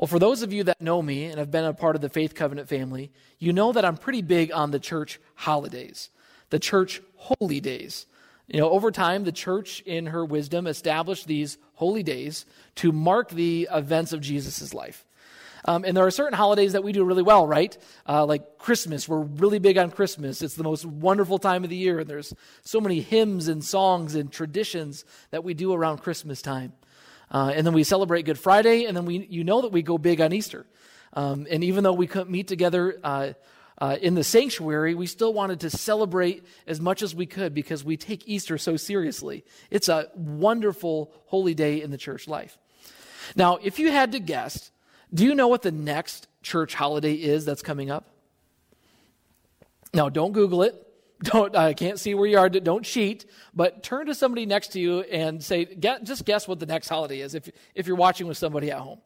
Well, 0.00 0.06
for 0.06 0.18
those 0.18 0.40
of 0.40 0.50
you 0.50 0.64
that 0.64 0.80
know 0.80 1.02
me 1.02 1.26
and 1.26 1.38
have 1.38 1.50
been 1.50 1.66
a 1.66 1.74
part 1.74 1.94
of 1.94 2.00
the 2.00 2.08
Faith 2.08 2.34
Covenant 2.34 2.70
family, 2.70 3.12
you 3.38 3.52
know 3.52 3.70
that 3.70 3.84
I'm 3.84 3.98
pretty 3.98 4.22
big 4.22 4.50
on 4.50 4.70
the 4.70 4.78
church 4.78 5.20
holidays, 5.34 6.08
the 6.48 6.58
church 6.58 7.02
holy 7.16 7.60
days. 7.60 8.06
You 8.48 8.60
know, 8.60 8.70
over 8.70 8.90
time, 8.90 9.24
the 9.24 9.30
church, 9.30 9.80
in 9.80 10.06
her 10.06 10.24
wisdom, 10.24 10.66
established 10.66 11.26
these 11.26 11.58
holy 11.74 12.02
days 12.02 12.46
to 12.76 12.92
mark 12.92 13.28
the 13.28 13.68
events 13.70 14.14
of 14.14 14.22
Jesus' 14.22 14.72
life. 14.72 15.04
Um, 15.66 15.84
and 15.84 15.94
there 15.94 16.06
are 16.06 16.10
certain 16.10 16.32
holidays 16.32 16.72
that 16.72 16.82
we 16.82 16.92
do 16.92 17.04
really 17.04 17.22
well, 17.22 17.46
right? 17.46 17.76
Uh, 18.08 18.24
like 18.24 18.56
Christmas. 18.56 19.06
We're 19.06 19.20
really 19.20 19.58
big 19.58 19.76
on 19.76 19.90
Christmas. 19.90 20.40
It's 20.40 20.54
the 20.54 20.64
most 20.64 20.86
wonderful 20.86 21.36
time 21.36 21.62
of 21.62 21.68
the 21.68 21.76
year, 21.76 21.98
and 21.98 22.08
there's 22.08 22.32
so 22.64 22.80
many 22.80 23.02
hymns 23.02 23.48
and 23.48 23.62
songs 23.62 24.14
and 24.14 24.32
traditions 24.32 25.04
that 25.30 25.44
we 25.44 25.52
do 25.52 25.74
around 25.74 25.98
Christmas 25.98 26.40
time. 26.40 26.72
Uh, 27.30 27.52
and 27.54 27.66
then 27.66 27.74
we 27.74 27.84
celebrate 27.84 28.24
Good 28.24 28.38
Friday, 28.38 28.84
and 28.84 28.96
then 28.96 29.04
we, 29.04 29.26
you 29.30 29.44
know 29.44 29.62
that 29.62 29.72
we 29.72 29.82
go 29.82 29.98
big 29.98 30.20
on 30.20 30.32
Easter. 30.32 30.66
Um, 31.12 31.46
and 31.50 31.62
even 31.64 31.84
though 31.84 31.92
we 31.92 32.06
couldn't 32.06 32.30
meet 32.30 32.48
together 32.48 32.98
uh, 33.02 33.32
uh, 33.78 33.96
in 34.00 34.14
the 34.14 34.24
sanctuary, 34.24 34.94
we 34.94 35.06
still 35.06 35.32
wanted 35.32 35.60
to 35.60 35.70
celebrate 35.70 36.44
as 36.66 36.80
much 36.80 37.02
as 37.02 37.14
we 37.14 37.26
could 37.26 37.54
because 37.54 37.84
we 37.84 37.96
take 37.96 38.28
Easter 38.28 38.58
so 38.58 38.76
seriously. 38.76 39.44
It's 39.70 39.88
a 39.88 40.08
wonderful 40.14 41.12
holy 41.26 41.54
day 41.54 41.80
in 41.80 41.90
the 41.90 41.98
church 41.98 42.28
life. 42.28 42.58
Now, 43.36 43.58
if 43.62 43.78
you 43.78 43.90
had 43.90 44.12
to 44.12 44.20
guess, 44.20 44.70
do 45.12 45.24
you 45.24 45.34
know 45.34 45.48
what 45.48 45.62
the 45.62 45.72
next 45.72 46.26
church 46.42 46.74
holiday 46.74 47.14
is 47.14 47.44
that's 47.44 47.62
coming 47.62 47.90
up? 47.90 48.08
Now, 49.94 50.08
don't 50.08 50.32
Google 50.32 50.62
it. 50.62 50.86
Don't, 51.22 51.54
I 51.54 51.74
can't 51.74 51.98
see 51.98 52.14
where 52.14 52.26
you 52.26 52.38
are. 52.38 52.48
Don't 52.48 52.84
cheat, 52.84 53.26
but 53.54 53.82
turn 53.82 54.06
to 54.06 54.14
somebody 54.14 54.46
next 54.46 54.68
to 54.68 54.80
you 54.80 55.00
and 55.00 55.42
say, 55.44 55.66
just 55.66 56.24
guess 56.24 56.48
what 56.48 56.60
the 56.60 56.66
next 56.66 56.88
holiday 56.88 57.20
is 57.20 57.34
if, 57.34 57.50
if 57.74 57.86
you're 57.86 57.96
watching 57.96 58.26
with 58.26 58.38
somebody 58.38 58.70
at 58.70 58.78
home. 58.78 59.00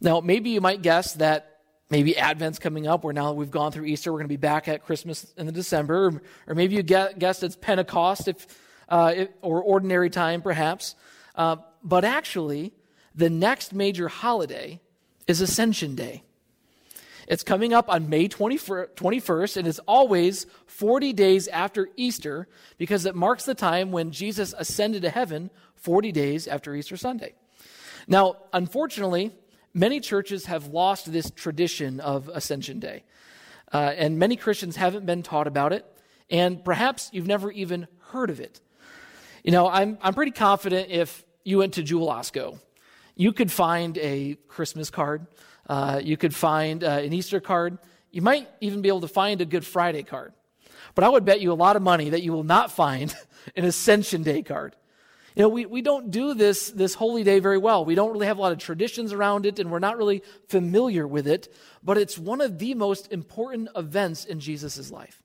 Now, 0.00 0.20
maybe 0.20 0.50
you 0.50 0.60
might 0.60 0.82
guess 0.82 1.14
that 1.14 1.60
maybe 1.90 2.16
Advent's 2.16 2.58
coming 2.58 2.86
up, 2.86 3.02
where 3.02 3.12
now 3.12 3.32
we've 3.32 3.50
gone 3.50 3.72
through 3.72 3.86
Easter, 3.86 4.12
we're 4.12 4.18
going 4.18 4.28
to 4.28 4.32
be 4.32 4.36
back 4.36 4.68
at 4.68 4.84
Christmas 4.84 5.26
in 5.36 5.46
the 5.46 5.52
December. 5.52 6.06
Or, 6.06 6.22
or 6.48 6.54
maybe 6.54 6.76
you 6.76 6.82
guessed 6.82 7.42
it's 7.42 7.56
Pentecost 7.56 8.28
if, 8.28 8.46
uh, 8.88 9.24
or 9.42 9.62
ordinary 9.62 10.10
time, 10.10 10.42
perhaps. 10.42 10.94
Uh, 11.34 11.56
but 11.82 12.04
actually, 12.04 12.72
the 13.14 13.30
next 13.30 13.72
major 13.72 14.08
holiday 14.08 14.80
is 15.26 15.40
Ascension 15.40 15.96
Day. 15.96 16.22
It's 17.26 17.42
coming 17.42 17.72
up 17.72 17.88
on 17.88 18.08
May 18.08 18.28
21st, 18.28 19.56
and 19.56 19.66
it's 19.66 19.80
always 19.80 20.46
40 20.66 21.12
days 21.12 21.48
after 21.48 21.88
Easter 21.96 22.46
because 22.78 23.04
it 23.04 23.14
marks 23.14 23.44
the 23.44 23.54
time 23.54 23.90
when 23.90 24.12
Jesus 24.12 24.54
ascended 24.56 25.02
to 25.02 25.10
heaven 25.10 25.50
40 25.74 26.12
days 26.12 26.46
after 26.46 26.74
Easter 26.74 26.96
Sunday. 26.96 27.34
Now, 28.06 28.36
unfortunately, 28.52 29.32
many 29.74 29.98
churches 30.00 30.46
have 30.46 30.68
lost 30.68 31.12
this 31.12 31.30
tradition 31.30 31.98
of 31.98 32.28
Ascension 32.28 32.78
Day, 32.78 33.02
uh, 33.72 33.92
and 33.96 34.18
many 34.18 34.36
Christians 34.36 34.76
haven't 34.76 35.06
been 35.06 35.24
taught 35.24 35.48
about 35.48 35.72
it, 35.72 35.84
and 36.30 36.64
perhaps 36.64 37.10
you've 37.12 37.26
never 37.26 37.50
even 37.50 37.88
heard 38.10 38.30
of 38.30 38.38
it. 38.38 38.60
You 39.42 39.50
know, 39.50 39.68
I'm, 39.68 39.98
I'm 40.00 40.14
pretty 40.14 40.32
confident 40.32 40.90
if 40.90 41.24
you 41.44 41.58
went 41.58 41.74
to 41.74 41.82
Jewel 41.82 42.08
Osco, 42.08 42.60
you 43.16 43.32
could 43.32 43.50
find 43.50 43.96
a 43.98 44.36
Christmas 44.46 44.90
card 44.90 45.26
uh, 45.68 46.00
you 46.02 46.16
could 46.16 46.34
find 46.34 46.82
uh, 46.84 46.88
an 47.02 47.12
Easter 47.12 47.40
card. 47.40 47.78
You 48.10 48.22
might 48.22 48.48
even 48.60 48.82
be 48.82 48.88
able 48.88 49.00
to 49.02 49.08
find 49.08 49.40
a 49.40 49.44
Good 49.44 49.64
Friday 49.64 50.02
card. 50.02 50.32
But 50.94 51.04
I 51.04 51.08
would 51.08 51.24
bet 51.24 51.40
you 51.40 51.52
a 51.52 51.54
lot 51.54 51.76
of 51.76 51.82
money 51.82 52.10
that 52.10 52.22
you 52.22 52.32
will 52.32 52.44
not 52.44 52.70
find 52.70 53.14
an 53.56 53.64
Ascension 53.64 54.22
Day 54.22 54.42
card. 54.42 54.76
You 55.34 55.42
know, 55.42 55.48
we, 55.50 55.66
we 55.66 55.82
don't 55.82 56.10
do 56.10 56.32
this, 56.32 56.70
this 56.70 56.94
holy 56.94 57.22
day 57.22 57.40
very 57.40 57.58
well. 57.58 57.84
We 57.84 57.94
don't 57.94 58.10
really 58.10 58.26
have 58.26 58.38
a 58.38 58.40
lot 58.40 58.52
of 58.52 58.58
traditions 58.58 59.12
around 59.12 59.44
it, 59.44 59.58
and 59.58 59.70
we're 59.70 59.80
not 59.80 59.98
really 59.98 60.22
familiar 60.48 61.06
with 61.06 61.26
it, 61.26 61.54
but 61.82 61.98
it's 61.98 62.16
one 62.16 62.40
of 62.40 62.58
the 62.58 62.72
most 62.72 63.12
important 63.12 63.68
events 63.76 64.24
in 64.24 64.40
Jesus' 64.40 64.90
life. 64.90 65.22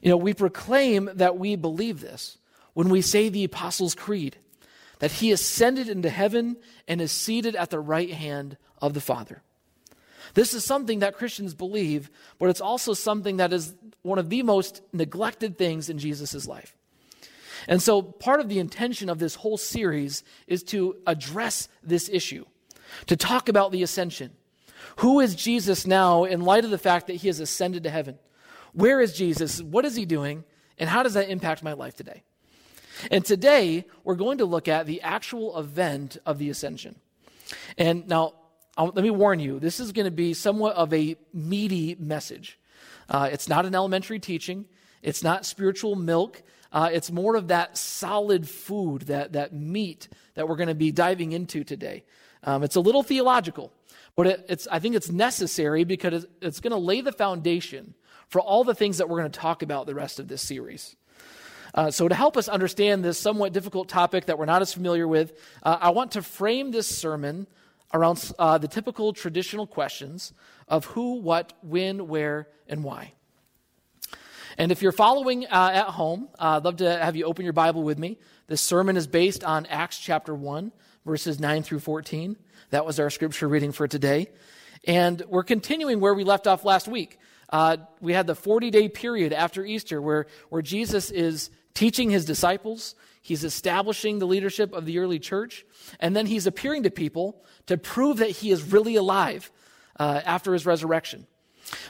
You 0.00 0.10
know, 0.10 0.16
we 0.16 0.32
proclaim 0.32 1.10
that 1.14 1.36
we 1.36 1.56
believe 1.56 2.00
this 2.00 2.38
when 2.74 2.88
we 2.88 3.02
say 3.02 3.28
the 3.28 3.42
Apostles' 3.42 3.96
Creed 3.96 4.36
that 5.00 5.10
he 5.12 5.32
ascended 5.32 5.88
into 5.88 6.08
heaven 6.08 6.56
and 6.86 7.00
is 7.00 7.10
seated 7.10 7.56
at 7.56 7.70
the 7.70 7.80
right 7.80 8.12
hand 8.12 8.56
of 8.80 8.94
the 8.94 9.00
Father. 9.00 9.42
This 10.34 10.54
is 10.54 10.64
something 10.64 11.00
that 11.00 11.16
Christians 11.16 11.54
believe, 11.54 12.10
but 12.38 12.50
it's 12.50 12.60
also 12.60 12.92
something 12.94 13.38
that 13.38 13.52
is 13.52 13.74
one 14.02 14.18
of 14.18 14.28
the 14.28 14.42
most 14.42 14.82
neglected 14.92 15.56
things 15.56 15.88
in 15.88 15.98
Jesus' 15.98 16.46
life. 16.46 16.76
And 17.66 17.82
so, 17.82 18.02
part 18.02 18.40
of 18.40 18.48
the 18.48 18.58
intention 18.58 19.08
of 19.08 19.18
this 19.18 19.34
whole 19.34 19.56
series 19.56 20.22
is 20.46 20.62
to 20.64 20.96
address 21.06 21.68
this 21.82 22.08
issue, 22.08 22.44
to 23.06 23.16
talk 23.16 23.48
about 23.48 23.72
the 23.72 23.82
ascension. 23.82 24.32
Who 24.98 25.20
is 25.20 25.34
Jesus 25.34 25.86
now 25.86 26.24
in 26.24 26.40
light 26.40 26.64
of 26.64 26.70
the 26.70 26.78
fact 26.78 27.08
that 27.08 27.16
he 27.16 27.28
has 27.28 27.40
ascended 27.40 27.82
to 27.84 27.90
heaven? 27.90 28.18
Where 28.72 29.00
is 29.00 29.16
Jesus? 29.16 29.60
What 29.60 29.84
is 29.84 29.96
he 29.96 30.04
doing? 30.04 30.44
And 30.78 30.88
how 30.88 31.02
does 31.02 31.14
that 31.14 31.28
impact 31.28 31.62
my 31.62 31.72
life 31.72 31.96
today? 31.96 32.22
And 33.10 33.24
today, 33.24 33.84
we're 34.04 34.14
going 34.14 34.38
to 34.38 34.44
look 34.44 34.68
at 34.68 34.86
the 34.86 35.02
actual 35.02 35.58
event 35.58 36.16
of 36.26 36.38
the 36.38 36.50
ascension. 36.50 36.96
And 37.76 38.08
now, 38.08 38.34
I'll, 38.78 38.92
let 38.94 39.02
me 39.02 39.10
warn 39.10 39.40
you, 39.40 39.58
this 39.58 39.80
is 39.80 39.90
going 39.90 40.04
to 40.04 40.12
be 40.12 40.32
somewhat 40.32 40.76
of 40.76 40.94
a 40.94 41.16
meaty 41.34 41.96
message. 41.98 42.58
Uh, 43.08 43.28
it's 43.30 43.48
not 43.48 43.66
an 43.66 43.74
elementary 43.74 44.20
teaching, 44.20 44.66
it's 45.02 45.22
not 45.22 45.44
spiritual 45.44 45.96
milk. 45.96 46.42
Uh, 46.70 46.90
it's 46.92 47.10
more 47.10 47.34
of 47.34 47.48
that 47.48 47.78
solid 47.78 48.46
food, 48.46 49.02
that, 49.02 49.32
that 49.32 49.54
meat 49.54 50.06
that 50.34 50.46
we're 50.46 50.56
going 50.56 50.68
to 50.68 50.74
be 50.74 50.92
diving 50.92 51.32
into 51.32 51.64
today. 51.64 52.04
Um, 52.44 52.62
it's 52.62 52.76
a 52.76 52.80
little 52.80 53.02
theological, 53.02 53.72
but 54.14 54.26
it, 54.26 54.46
it's, 54.50 54.68
I 54.70 54.78
think 54.78 54.94
it's 54.94 55.10
necessary 55.10 55.84
because 55.84 56.12
it's, 56.12 56.26
it's 56.42 56.60
going 56.60 56.72
to 56.72 56.78
lay 56.78 57.00
the 57.00 57.10
foundation 57.10 57.94
for 58.28 58.42
all 58.42 58.64
the 58.64 58.74
things 58.74 58.98
that 58.98 59.08
we're 59.08 59.18
going 59.18 59.30
to 59.30 59.40
talk 59.40 59.62
about 59.62 59.86
the 59.86 59.94
rest 59.94 60.20
of 60.20 60.28
this 60.28 60.42
series. 60.42 60.94
Uh, 61.74 61.90
so, 61.90 62.06
to 62.06 62.14
help 62.14 62.36
us 62.36 62.48
understand 62.48 63.02
this 63.02 63.18
somewhat 63.18 63.54
difficult 63.54 63.88
topic 63.88 64.26
that 64.26 64.38
we're 64.38 64.44
not 64.44 64.60
as 64.60 64.72
familiar 64.72 65.08
with, 65.08 65.32
uh, 65.62 65.78
I 65.80 65.90
want 65.90 66.12
to 66.12 66.22
frame 66.22 66.70
this 66.70 66.86
sermon 66.86 67.46
around 67.92 68.32
uh, 68.38 68.58
the 68.58 68.68
typical 68.68 69.12
traditional 69.12 69.66
questions 69.66 70.32
of 70.66 70.84
who, 70.86 71.20
what, 71.20 71.52
when, 71.62 72.08
where, 72.08 72.48
and 72.68 72.84
why. 72.84 73.12
And 74.58 74.72
if 74.72 74.82
you're 74.82 74.92
following 74.92 75.46
uh, 75.46 75.70
at 75.72 75.86
home, 75.86 76.28
uh, 76.38 76.56
I'd 76.56 76.64
love 76.64 76.76
to 76.76 76.98
have 76.98 77.16
you 77.16 77.24
open 77.24 77.44
your 77.44 77.52
Bible 77.52 77.82
with 77.82 77.98
me. 77.98 78.18
This 78.48 78.60
sermon 78.60 78.96
is 78.96 79.06
based 79.06 79.44
on 79.44 79.66
Acts 79.66 79.98
chapter 79.98 80.34
1, 80.34 80.72
verses 81.06 81.38
9 81.38 81.62
through 81.62 81.80
14. 81.80 82.36
That 82.70 82.84
was 82.84 82.98
our 82.98 83.08
scripture 83.08 83.48
reading 83.48 83.72
for 83.72 83.86
today. 83.86 84.30
And 84.84 85.22
we're 85.28 85.44
continuing 85.44 86.00
where 86.00 86.14
we 86.14 86.24
left 86.24 86.46
off 86.46 86.64
last 86.64 86.88
week. 86.88 87.18
Uh, 87.50 87.78
we 88.00 88.12
had 88.12 88.26
the 88.26 88.34
40 88.34 88.70
day 88.70 88.88
period 88.88 89.32
after 89.32 89.64
Easter 89.64 90.02
where, 90.02 90.26
where 90.50 90.62
Jesus 90.62 91.10
is 91.10 91.50
teaching 91.72 92.10
his 92.10 92.24
disciples, 92.24 92.94
he's 93.28 93.44
establishing 93.44 94.18
the 94.18 94.26
leadership 94.26 94.72
of 94.72 94.86
the 94.86 94.98
early 94.98 95.18
church, 95.18 95.66
and 96.00 96.16
then 96.16 96.26
he's 96.26 96.46
appearing 96.46 96.82
to 96.84 96.90
people 96.90 97.44
to 97.66 97.76
prove 97.76 98.16
that 98.16 98.30
he 98.30 98.50
is 98.50 98.72
really 98.72 98.96
alive 98.96 99.50
uh, 99.98 100.22
after 100.24 100.52
his 100.54 100.64
resurrection. 100.64 101.26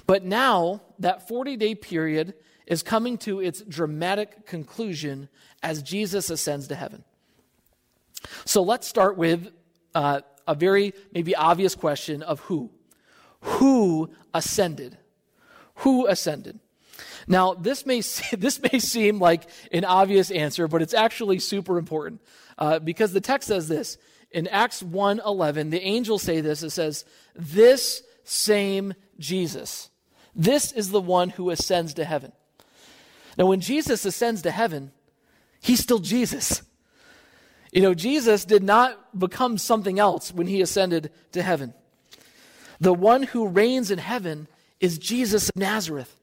But 0.07 0.25
now, 0.25 0.83
that 0.99 1.29
40 1.29 1.57
day 1.57 1.75
period 1.75 2.35
is 2.67 2.83
coming 2.83 3.17
to 3.19 3.41
its 3.41 3.63
dramatic 3.63 4.45
conclusion 4.47 5.29
as 5.63 5.83
Jesus 5.83 6.29
ascends 6.29 6.67
to 6.69 6.75
heaven. 6.75 7.05
So 8.45 8.63
let's 8.63 8.89
start 8.89 9.17
with 9.17 9.53
uh, 9.95 10.21
a 10.47 10.55
very 10.55 10.93
maybe 11.13 11.37
obvious 11.37 11.75
question 11.75 12.23
of 12.23 12.41
who. 12.41 12.71
Who 13.43 14.11
ascended? 14.35 14.99
Who 15.77 16.09
ascended? 16.09 16.59
Now, 17.27 17.55
this 17.55 17.87
may, 17.87 18.01
this 18.37 18.61
may 18.61 18.79
seem 18.79 19.19
like 19.19 19.49
an 19.73 19.85
obvious 19.85 20.31
answer, 20.31 20.69
but 20.69 20.83
it's 20.83 20.95
actually 20.95 21.39
super 21.39 21.79
important 21.79 22.21
uh, 22.57 22.79
because 22.79 23.13
the 23.13 23.21
text 23.21 23.49
says 23.49 23.69
this. 23.69 23.99
In 24.31 24.47
Acts 24.49 24.83
1.11, 24.83 25.71
the 25.71 25.81
angels 25.81 26.23
say 26.23 26.43
this. 26.43 26.63
It 26.63 26.71
says, 26.71 27.07
this 27.35 28.03
same 28.25 28.93
Jesus. 29.19 29.89
This 30.35 30.71
is 30.73 30.91
the 30.91 31.01
one 31.01 31.31
who 31.31 31.49
ascends 31.51 31.95
to 31.95 32.05
heaven. 32.05 32.33
Now, 33.39 33.47
when 33.47 33.61
Jesus 33.61 34.05
ascends 34.05 34.43
to 34.43 34.51
heaven, 34.51 34.93
he's 35.61 35.81
still 35.81 35.99
Jesus. 35.99 36.63
You 37.73 37.83
know, 37.83 37.95
Jesus 37.95 38.45
did 38.45 38.63
not 38.63 39.19
become 39.19 39.57
something 39.57 39.99
else 39.99 40.33
when 40.33 40.47
he 40.47 40.61
ascended 40.61 41.11
to 41.33 41.43
heaven. 41.43 41.73
The 42.81 42.95
one 42.95 43.23
who 43.23 43.49
reigns 43.49 43.91
in 43.91 43.99
heaven 43.99 44.47
is 44.79 44.99
Jesus 44.99 45.49
of 45.49 45.57
Nazareth 45.57 46.18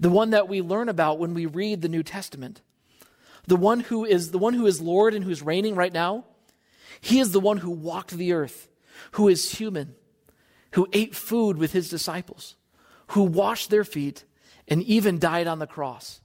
the 0.00 0.10
one 0.10 0.30
that 0.30 0.48
we 0.48 0.60
learn 0.62 0.88
about 0.88 1.18
when 1.18 1.34
we 1.34 1.46
read 1.46 1.82
the 1.82 1.88
New 1.88 2.02
Testament. 2.02 2.62
The 3.46 3.56
one 3.56 3.80
who 3.80 4.04
is 4.04 4.30
the 4.30 4.38
one 4.38 4.54
who 4.54 4.66
is 4.66 4.80
Lord 4.80 5.14
and 5.14 5.24
who's 5.24 5.42
reigning 5.42 5.74
right 5.74 5.92
now. 5.92 6.24
He 7.00 7.20
is 7.20 7.32
the 7.32 7.40
one 7.40 7.58
who 7.58 7.70
walked 7.70 8.10
the 8.10 8.32
earth, 8.32 8.68
who 9.12 9.28
is 9.28 9.52
human, 9.52 9.94
who 10.72 10.88
ate 10.92 11.14
food 11.14 11.56
with 11.56 11.72
his 11.72 11.88
disciples, 11.88 12.56
who 13.08 13.22
washed 13.22 13.70
their 13.70 13.84
feet 13.84 14.24
and 14.66 14.82
even 14.82 15.18
died 15.18 15.46
on 15.46 15.58
the 15.58 15.66
cross. 15.66 16.20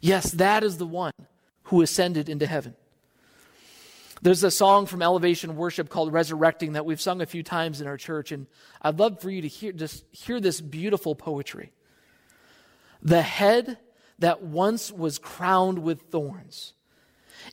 Yes, 0.00 0.30
that 0.32 0.64
is 0.64 0.78
the 0.78 0.86
one 0.86 1.12
who 1.64 1.82
ascended 1.82 2.28
into 2.28 2.46
heaven. 2.46 2.74
There's 4.22 4.42
a 4.42 4.50
song 4.50 4.86
from 4.86 5.02
Elevation 5.02 5.56
Worship 5.56 5.90
called 5.90 6.12
Resurrecting 6.12 6.72
that 6.72 6.86
we've 6.86 7.00
sung 7.00 7.20
a 7.20 7.26
few 7.26 7.42
times 7.42 7.82
in 7.82 7.86
our 7.86 7.98
church, 7.98 8.32
and 8.32 8.46
I'd 8.80 8.98
love 8.98 9.20
for 9.20 9.28
you 9.28 9.42
to 9.42 9.48
hear, 9.48 9.72
just 9.72 10.04
hear 10.12 10.40
this 10.40 10.62
beautiful 10.62 11.14
poetry. 11.14 11.72
The 13.04 13.22
head 13.22 13.78
that 14.18 14.42
once 14.42 14.90
was 14.90 15.18
crowned 15.18 15.80
with 15.80 16.02
thorns 16.10 16.72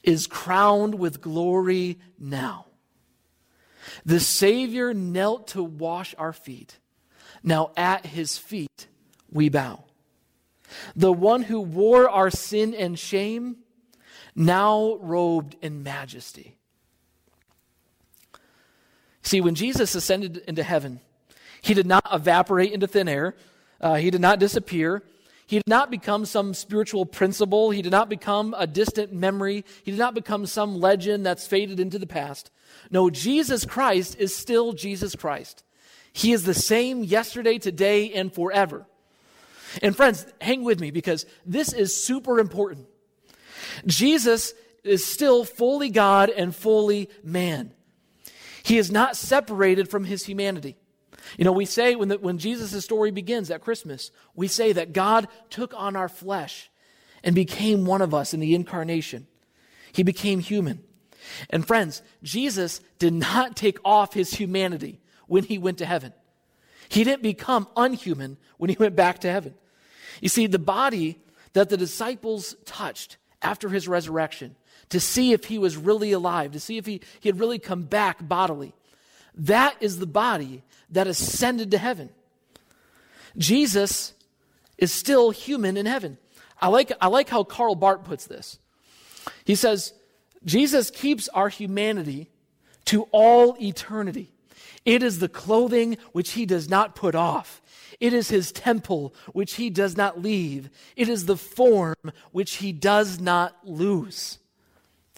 is 0.04 0.26
crowned 0.26 0.96
with 0.96 1.22
glory 1.22 2.00
now. 2.18 2.68
The 4.06 4.20
Savior 4.20 4.94
knelt 4.94 5.50
to 5.50 5.64
wash 5.64 6.16
our 6.18 6.34
feet. 6.34 6.80
Now 7.44 7.72
at 7.76 8.06
his 8.06 8.38
feet 8.38 8.88
we 9.30 9.50
bow. 9.50 9.84
The 10.96 11.12
one 11.12 11.44
who 11.44 11.60
wore 11.60 12.10
our 12.10 12.30
sin 12.30 12.74
and 12.74 12.98
shame, 12.98 13.58
now 14.36 14.98
robed 15.02 15.58
in 15.62 15.84
majesty. 15.84 16.56
See, 19.24 19.42
when 19.42 19.56
Jesus 19.56 19.94
ascended 19.96 20.38
into 20.48 20.64
heaven, 20.64 21.02
he 21.62 21.74
did 21.74 21.86
not 21.86 22.08
evaporate 22.12 22.72
into 22.72 22.88
thin 22.88 23.10
air, 23.10 23.36
uh, 23.82 23.96
he 23.96 24.10
did 24.10 24.22
not 24.22 24.40
disappear. 24.40 25.04
He 25.52 25.58
did 25.58 25.68
not 25.68 25.92
become 25.92 26.24
some 26.24 26.54
spiritual 26.54 27.06
principle. 27.06 27.72
He 27.72 27.82
did 27.82 27.92
not 27.92 28.08
become 28.08 28.56
a 28.58 28.66
distant 28.66 29.12
memory. 29.12 29.66
He 29.84 29.92
did 29.92 30.00
not 30.00 30.14
become 30.14 30.46
some 30.46 30.80
legend 30.80 31.26
that's 31.26 31.46
faded 31.46 31.78
into 31.78 32.00
the 32.00 32.08
past. 32.08 32.50
No, 32.90 33.10
Jesus 33.10 33.66
Christ 33.66 34.16
is 34.18 34.34
still 34.34 34.72
Jesus 34.72 35.14
Christ. 35.14 35.66
He 36.14 36.32
is 36.32 36.46
the 36.46 36.54
same 36.54 37.04
yesterday, 37.04 37.58
today, 37.58 38.14
and 38.14 38.34
forever. 38.34 38.86
And 39.82 39.94
friends, 39.94 40.26
hang 40.40 40.64
with 40.64 40.80
me 40.80 40.90
because 40.90 41.26
this 41.46 41.74
is 41.74 42.02
super 42.02 42.40
important. 42.40 42.88
Jesus 43.86 44.54
is 44.86 45.06
still 45.06 45.44
fully 45.44 45.90
God 45.90 46.30
and 46.30 46.56
fully 46.56 47.10
man. 47.26 47.74
He 48.64 48.78
is 48.78 48.90
not 48.90 49.18
separated 49.18 49.90
from 49.90 50.06
his 50.06 50.24
humanity. 50.24 50.78
You 51.38 51.46
know, 51.46 51.52
we 51.52 51.66
say 51.66 51.96
when, 51.96 52.10
when 52.12 52.38
Jesus' 52.38 52.84
story 52.84 53.12
begins 53.12 53.52
at 53.52 53.62
Christmas, 53.62 54.12
we 54.36 54.48
say 54.48 54.74
that 54.74 54.94
God 54.94 55.28
took 55.50 55.74
on 55.76 55.96
our 55.96 56.10
flesh 56.10 56.70
and 57.24 57.36
became 57.36 57.86
one 57.86 58.02
of 58.02 58.14
us 58.14 58.34
in 58.34 58.40
the 58.40 58.56
incarnation. 58.56 59.28
He 59.92 60.04
became 60.04 60.40
human. 60.40 60.84
And 61.50 61.66
friends, 61.66 62.02
Jesus 62.24 62.82
did 63.00 63.14
not 63.14 63.56
take 63.56 63.80
off 63.86 64.14
his 64.14 64.34
humanity 64.34 65.00
when 65.28 65.44
he 65.44 65.58
went 65.58 65.78
to 65.78 65.86
heaven. 65.86 66.14
He 66.90 67.04
didn't 67.04 67.24
become 67.24 67.68
unhuman 67.78 68.38
when 68.58 68.70
he 68.70 68.76
went 68.78 68.96
back 68.96 69.20
to 69.20 69.32
heaven. 69.32 69.54
You 70.20 70.30
see, 70.30 70.48
the 70.48 70.60
body 70.60 71.20
that 71.54 71.70
the 71.70 71.78
disciples 71.78 72.56
touched 72.66 73.18
after 73.42 73.70
his 73.70 73.88
resurrection 73.88 74.56
to 74.90 75.00
see 75.00 75.32
if 75.32 75.46
he 75.46 75.58
was 75.58 75.78
really 75.78 76.12
alive, 76.12 76.52
to 76.52 76.60
see 76.60 76.78
if 76.78 76.86
he, 76.86 77.02
he 77.20 77.30
had 77.30 77.40
really 77.40 77.60
come 77.60 77.84
back 77.84 78.28
bodily. 78.28 78.74
That 79.36 79.76
is 79.80 80.00
the 80.00 80.06
body 80.06 80.64
that 80.90 81.08
ascended 81.08 81.72
to 81.72 81.78
heaven. 81.78 82.10
Jesus 83.38 84.14
is 84.78 84.92
still 84.92 85.32
human 85.32 85.78
in 85.78 85.86
heaven. 85.86 86.18
I 86.60 86.68
like, 86.68 86.92
I 87.00 87.08
like 87.08 87.30
how 87.30 87.44
Karl 87.44 87.76
Barth 87.76 88.04
puts 88.04 88.26
this. 88.26 88.60
He 89.46 89.56
says, 89.56 89.94
Jesus 90.44 90.90
keeps 90.90 91.28
our 91.30 91.50
humanity 91.50 92.30
to 92.86 93.04
all 93.12 93.56
eternity. 93.62 94.32
It 94.86 95.04
is 95.04 95.20
the 95.20 95.30
clothing 95.30 95.98
which 96.12 96.32
he 96.32 96.46
does 96.46 96.68
not 96.70 96.96
put 96.96 97.16
off. 97.16 97.62
It 98.00 98.14
is 98.14 98.30
his 98.30 98.52
temple 98.52 99.14
which 99.32 99.56
he 99.56 99.70
does 99.70 99.96
not 99.96 100.22
leave. 100.22 100.70
It 100.96 101.08
is 101.08 101.26
the 101.26 101.38
form 101.38 101.96
which 102.32 102.56
he 102.56 102.72
does 102.72 103.20
not 103.20 103.56
lose. 103.64 104.40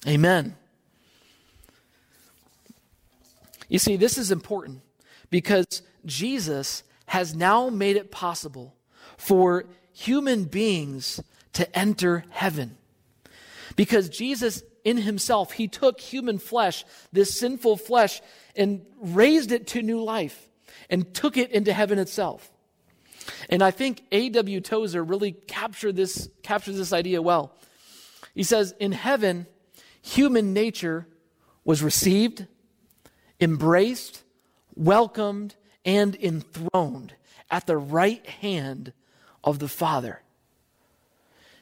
Amen. 0.06 0.58
You 3.74 3.80
see, 3.80 3.96
this 3.96 4.20
is 4.20 4.30
important 4.30 4.82
because 5.32 5.82
Jesus 6.06 6.84
has 7.08 7.34
now 7.34 7.70
made 7.70 7.96
it 7.96 8.12
possible 8.12 8.76
for 9.18 9.66
human 9.92 10.44
beings 10.44 11.20
to 11.54 11.78
enter 11.78 12.24
heaven. 12.30 12.78
Because 13.76 14.10
Jesus, 14.10 14.62
in 14.84 14.98
himself, 14.98 15.54
he 15.54 15.68
took 15.68 16.00
human 16.00 16.38
flesh, 16.38 16.86
this 17.12 17.36
sinful 17.36 17.78
flesh, 17.78 18.22
and 18.56 18.86
raised 19.02 19.52
it 19.52 19.66
to 19.70 19.82
new 19.82 20.04
life 20.04 20.48
and 20.88 21.12
took 21.12 21.36
it 21.36 21.50
into 21.50 21.74
heaven 21.74 21.98
itself. 21.98 22.52
And 23.50 23.64
I 23.64 23.72
think 23.72 24.04
A.W. 24.12 24.62
Tozer 24.62 25.04
really 25.04 25.32
captured 25.32 25.96
this, 25.96 26.30
captures 26.44 26.78
this 26.78 26.94
idea 26.94 27.24
well. 27.24 27.56
He 28.36 28.44
says, 28.44 28.76
In 28.80 28.92
heaven, 28.92 29.48
human 30.04 30.54
nature 30.54 31.08
was 31.66 31.82
received, 31.82 32.46
embraced, 33.44 34.24
welcomed, 34.76 35.56
and 35.86 36.16
enthroned 36.16 37.14
at 37.52 37.68
the 37.68 37.78
right 37.78 38.26
hand 38.26 38.94
of 39.44 39.60
the 39.60 39.68
Father. 39.68 40.22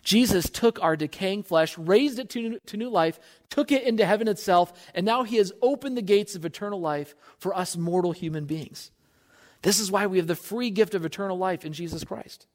Jesus 0.04 0.50
took 0.50 0.82
our 0.82 0.96
decaying 0.96 1.44
flesh, 1.44 1.78
raised 1.78 2.18
it 2.18 2.30
to, 2.30 2.60
to 2.66 2.78
new 2.78 2.90
life, 2.90 3.20
took 3.50 3.72
it 3.72 3.84
into 3.84 4.06
heaven 4.06 4.28
itself, 4.28 4.74
and 4.96 5.06
now 5.06 5.24
he 5.24 5.38
has 5.38 5.52
opened 5.62 5.96
the 5.96 6.02
gates 6.02 6.36
of 6.36 6.46
eternal 6.46 6.80
life 6.80 7.14
for 7.38 7.56
us 7.56 7.78
mortal 7.78 8.12
human 8.12 8.46
beings. 8.46 8.92
This 9.62 9.80
is 9.80 9.92
why 9.92 10.08
we 10.08 10.18
have 10.18 10.28
the 10.28 10.36
free 10.36 10.72
gift 10.72 10.96
of 10.96 11.06
eternal 11.06 11.38
life 11.38 11.66
in 11.66 11.74
Jesus 11.74 12.04
Christ. 12.04 12.48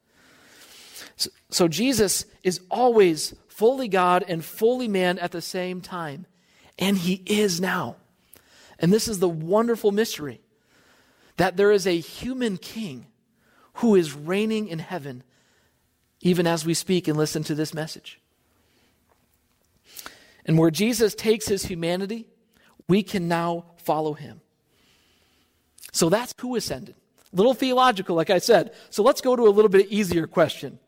So, 1.15 1.31
so, 1.51 1.69
Jesus 1.69 2.27
is 2.43 2.61
always 2.69 3.35
fully 3.49 3.89
God 3.89 4.25
and 4.27 4.45
fully 4.45 4.89
man 4.89 5.19
at 5.19 5.31
the 5.31 5.41
same 5.41 5.81
time, 5.81 6.27
and 6.79 6.99
he 6.99 7.23
is 7.27 7.61
now. 7.61 7.97
And 8.79 8.93
this 8.93 9.09
is 9.09 9.19
the 9.19 9.29
wonderful 9.29 9.93
mystery 9.93 10.41
that 11.37 11.57
there 11.57 11.73
is 11.73 11.87
a 11.87 11.99
human 11.99 12.57
king 12.57 13.07
who 13.75 13.95
is 13.95 14.15
reigning 14.15 14.69
in 14.69 14.79
heaven 14.79 15.23
even 16.21 16.47
as 16.47 16.65
we 16.65 16.75
speak 16.75 17.09
and 17.09 17.17
listen 17.17 17.43
to 17.45 17.55
this 17.55 17.75
message. 17.75 18.21
And 20.45 20.59
where 20.59 20.71
Jesus 20.71 21.15
takes 21.15 21.47
his 21.47 21.67
humanity, 21.67 22.27
we 22.89 23.03
can 23.03 23.29
now 23.29 23.67
follow 23.77 24.15
him. 24.15 24.41
So 25.93 26.09
that's 26.09 26.35
who 26.41 26.57
ascended. 26.57 26.95
A 27.33 27.37
little 27.37 27.55
theological, 27.55 28.17
like 28.17 28.31
I 28.31 28.39
said. 28.39 28.73
So 28.91 29.03
let's 29.03 29.21
go 29.21 29.37
to 29.37 29.43
a 29.43 29.51
little 29.51 29.69
bit 29.69 29.89
easier 29.91 30.27
question. 30.27 30.79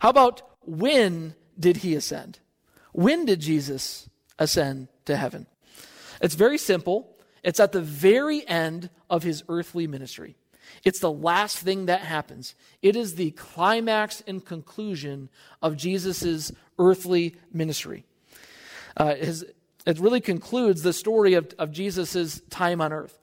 How 0.00 0.10
about 0.10 0.42
when 0.62 1.34
did 1.58 1.78
he 1.78 1.94
ascend? 1.94 2.38
When 2.92 3.24
did 3.24 3.40
Jesus 3.40 4.08
ascend 4.38 4.88
to 5.04 5.16
heaven? 5.16 5.46
It's 6.20 6.34
very 6.34 6.58
simple. 6.58 7.15
It's 7.46 7.60
at 7.60 7.70
the 7.70 7.80
very 7.80 8.46
end 8.48 8.90
of 9.08 9.22
his 9.22 9.44
earthly 9.48 9.86
ministry. 9.86 10.34
It's 10.84 10.98
the 10.98 11.12
last 11.12 11.58
thing 11.58 11.86
that 11.86 12.00
happens. 12.00 12.56
It 12.82 12.96
is 12.96 13.14
the 13.14 13.30
climax 13.30 14.20
and 14.26 14.44
conclusion 14.44 15.28
of 15.62 15.76
Jesus' 15.76 16.50
earthly 16.76 17.36
ministry. 17.52 18.04
Uh, 18.96 19.14
his, 19.14 19.46
it 19.86 20.00
really 20.00 20.20
concludes 20.20 20.82
the 20.82 20.92
story 20.92 21.34
of, 21.34 21.54
of 21.56 21.70
Jesus' 21.70 22.40
time 22.50 22.80
on 22.80 22.92
earth. 22.92 23.16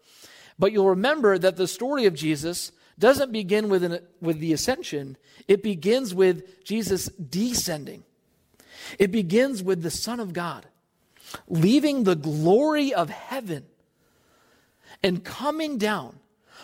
But 0.58 0.72
you'll 0.72 0.90
remember 0.90 1.38
that 1.38 1.58
the 1.58 1.68
story 1.68 2.06
of 2.06 2.14
Jesus 2.14 2.72
doesn't 2.98 3.34
begin 3.34 3.68
with, 3.68 3.84
an, 3.84 4.00
with 4.22 4.40
the 4.40 4.54
ascension, 4.54 5.18
it 5.50 5.62
begins 5.62 6.16
with 6.16 6.64
Jesus 6.64 7.08
descending. 7.08 8.06
It 8.98 9.12
begins 9.12 9.62
with 9.62 9.82
the 9.82 9.92
Son 9.92 10.22
of 10.22 10.32
God 10.32 10.66
leaving 11.50 12.04
the 12.04 12.16
glory 12.16 12.94
of 12.94 13.10
heaven 13.10 13.66
and 15.04 15.24
coming 15.24 15.78
down 15.78 16.20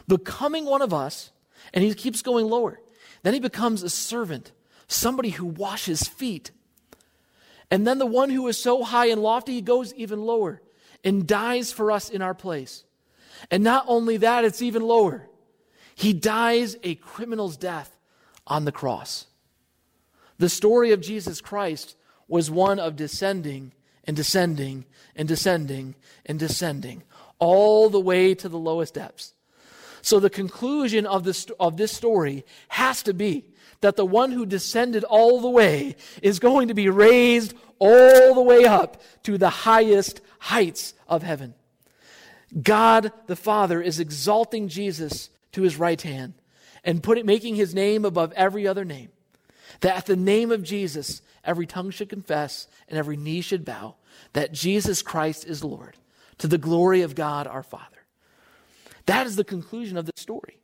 becoming 0.07 0.65
one 0.65 0.81
of 0.81 0.93
us, 0.93 1.31
and 1.73 1.83
he 1.83 1.93
keeps 1.93 2.21
going 2.21 2.45
lower. 2.45 2.79
Then 3.23 3.33
he 3.33 3.39
becomes 3.39 3.83
a 3.83 3.89
servant, 3.89 4.51
somebody 4.87 5.29
who 5.29 5.45
washes 5.45 6.07
feet. 6.07 6.51
And 7.71 7.85
then 7.85 7.99
the 7.99 8.05
one 8.05 8.29
who 8.29 8.47
is 8.47 8.57
so 8.57 8.83
high 8.83 9.07
and 9.07 9.21
lofty, 9.21 9.53
he 9.53 9.61
goes 9.61 9.93
even 9.93 10.21
lower 10.21 10.61
and 11.03 11.27
dies 11.27 11.71
for 11.71 11.91
us 11.91 12.09
in 12.09 12.21
our 12.21 12.33
place. 12.33 12.83
And 13.51 13.63
not 13.63 13.85
only 13.87 14.17
that, 14.17 14.43
it's 14.43 14.61
even 14.61 14.81
lower. 14.81 15.27
He 15.95 16.13
dies 16.13 16.75
a 16.83 16.95
criminal's 16.95 17.57
death 17.57 17.95
on 18.47 18.65
the 18.65 18.71
cross. 18.71 19.27
The 20.37 20.49
story 20.49 20.91
of 20.91 21.01
Jesus 21.01 21.41
Christ 21.41 21.95
was 22.27 22.49
one 22.49 22.79
of 22.79 22.95
descending 22.95 23.73
and 24.05 24.15
descending 24.15 24.85
and 25.15 25.27
descending 25.27 25.95
and 26.25 26.39
descending 26.39 27.03
all 27.39 27.89
the 27.89 27.99
way 27.99 28.35
to 28.35 28.49
the 28.49 28.57
lowest 28.57 28.93
depths. 28.93 29.33
So 30.01 30.19
the 30.19 30.29
conclusion 30.29 31.05
of 31.05 31.23
this, 31.23 31.47
of 31.59 31.77
this 31.77 31.91
story 31.91 32.45
has 32.69 33.03
to 33.03 33.13
be 33.13 33.45
that 33.81 33.95
the 33.95 34.05
one 34.05 34.31
who 34.31 34.45
descended 34.45 35.03
all 35.03 35.41
the 35.41 35.49
way 35.49 35.95
is 36.21 36.39
going 36.39 36.67
to 36.67 36.73
be 36.73 36.89
raised 36.89 37.53
all 37.79 38.33
the 38.33 38.41
way 38.41 38.65
up 38.65 39.01
to 39.23 39.37
the 39.37 39.49
highest 39.49 40.21
heights 40.39 40.93
of 41.07 41.23
heaven. 41.23 41.53
God 42.61 43.11
the 43.27 43.35
Father 43.35 43.81
is 43.81 43.99
exalting 43.99 44.67
Jesus 44.67 45.29
to 45.53 45.61
his 45.61 45.77
right 45.77 46.01
hand 46.01 46.33
and 46.83 47.03
putting, 47.03 47.25
making 47.25 47.55
his 47.55 47.73
name 47.73 48.05
above 48.05 48.33
every 48.33 48.67
other 48.67 48.85
name. 48.85 49.09
That 49.81 49.95
at 49.95 50.05
the 50.07 50.15
name 50.15 50.51
of 50.51 50.63
Jesus, 50.63 51.21
every 51.45 51.65
tongue 51.65 51.91
should 51.91 52.09
confess 52.09 52.67
and 52.89 52.97
every 52.97 53.15
knee 53.15 53.41
should 53.41 53.63
bow 53.63 53.95
that 54.33 54.51
Jesus 54.51 55.01
Christ 55.01 55.45
is 55.45 55.63
Lord 55.63 55.95
to 56.39 56.47
the 56.47 56.57
glory 56.57 57.01
of 57.01 57.15
God 57.15 57.47
our 57.47 57.63
Father. 57.63 57.85
That 59.05 59.27
is 59.27 59.35
the 59.35 59.43
conclusion 59.43 59.97
of 59.97 60.05
the 60.05 60.13
story. 60.15 60.59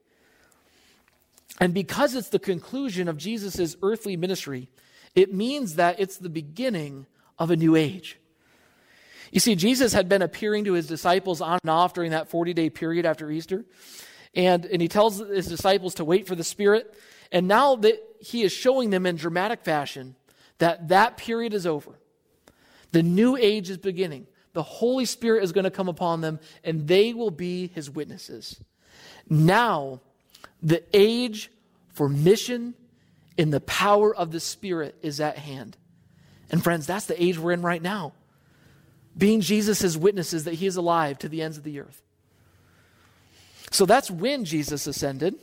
And 1.60 1.74
because 1.74 2.16
it's 2.16 2.30
the 2.30 2.40
conclusion 2.40 3.08
of 3.08 3.18
Jesus' 3.18 3.76
earthly 3.82 4.18
ministry, 4.18 4.70
it 5.14 5.34
means 5.34 5.76
that 5.76 6.00
it's 6.00 6.18
the 6.18 6.30
beginning 6.30 7.06
of 7.40 7.50
a 7.50 7.56
new 7.56 7.76
age. 7.76 8.20
You 9.32 9.40
see, 9.40 9.56
Jesus 9.56 9.94
had 9.94 10.08
been 10.08 10.22
appearing 10.22 10.66
to 10.66 10.74
his 10.74 10.88
disciples 10.88 11.42
on 11.42 11.60
and 11.64 11.70
off 11.70 11.94
during 11.94 12.12
that 12.12 12.30
40 12.30 12.54
day 12.54 12.70
period 12.70 13.06
after 13.06 13.32
Easter. 13.32 13.66
And, 14.34 14.66
and 14.66 14.82
he 14.82 14.88
tells 14.88 15.20
his 15.20 15.48
disciples 15.48 15.96
to 15.96 16.06
wait 16.06 16.28
for 16.28 16.36
the 16.36 16.44
Spirit. 16.44 16.94
And 17.32 17.48
now 17.48 17.76
that 17.78 18.02
he 18.20 18.44
is 18.44 18.52
showing 18.52 18.90
them 18.90 19.06
in 19.06 19.16
dramatic 19.16 19.64
fashion 19.64 20.16
that 20.60 20.90
that 20.90 21.18
period 21.18 21.54
is 21.54 21.66
over, 21.66 22.00
the 22.92 23.04
new 23.04 23.36
age 23.36 23.70
is 23.70 23.78
beginning. 23.78 24.28
The 24.56 24.64
Holy 24.64 25.04
Spirit 25.04 25.44
is 25.44 25.52
going 25.52 25.66
to 25.66 25.70
come 25.70 25.90
upon 25.90 26.22
them, 26.22 26.40
and 26.64 26.88
they 26.88 27.14
will 27.14 27.30
be 27.30 27.68
his 27.68 27.90
witnesses. 27.90 28.64
Now, 29.30 30.00
the 30.64 30.82
age 30.94 31.52
for 31.90 32.08
mission 32.08 32.74
in 33.36 33.50
the 33.50 33.60
power 33.60 34.16
of 34.16 34.32
the 34.32 34.40
Spirit 34.40 34.96
is 35.02 35.20
at 35.20 35.38
hand. 35.38 35.76
And 36.50 36.64
friends, 36.64 36.88
that's 36.88 37.06
the 37.06 37.22
age 37.22 37.38
we're 37.38 37.52
in 37.52 37.64
right 37.64 37.82
now. 37.82 38.14
Being 39.18 39.42
Jesus' 39.42 39.98
witnesses 39.98 40.46
that 40.46 40.54
he 40.54 40.68
is 40.68 40.78
alive 40.78 41.20
to 41.20 41.28
the 41.28 41.42
ends 41.42 41.58
of 41.58 41.66
the 41.66 41.82
earth. 41.82 42.02
So 43.72 43.86
that's 43.86 44.10
when 44.10 44.46
Jesus 44.46 44.88
ascended. 44.88 45.36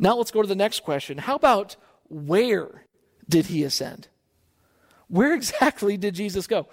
Now 0.00 0.16
let's 0.16 0.32
go 0.32 0.42
to 0.42 0.48
the 0.48 0.56
next 0.56 0.80
question. 0.82 1.16
How 1.16 1.36
about 1.36 1.76
where 2.08 2.86
did 3.28 3.46
he 3.46 3.62
ascend? 3.62 4.08
Where 5.06 5.32
exactly 5.34 5.96
did 5.96 6.16
Jesus 6.16 6.48
go? 6.48 6.66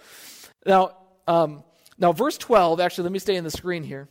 Now, 0.65 0.93
um, 1.29 1.63
now 1.99 2.11
verse 2.11 2.37
12, 2.37 2.79
actually, 2.79 3.03
let 3.03 3.11
me 3.11 3.19
stay 3.19 3.35
in 3.35 3.43
the 3.43 3.51
screen 3.51 3.83
here. 3.83 4.09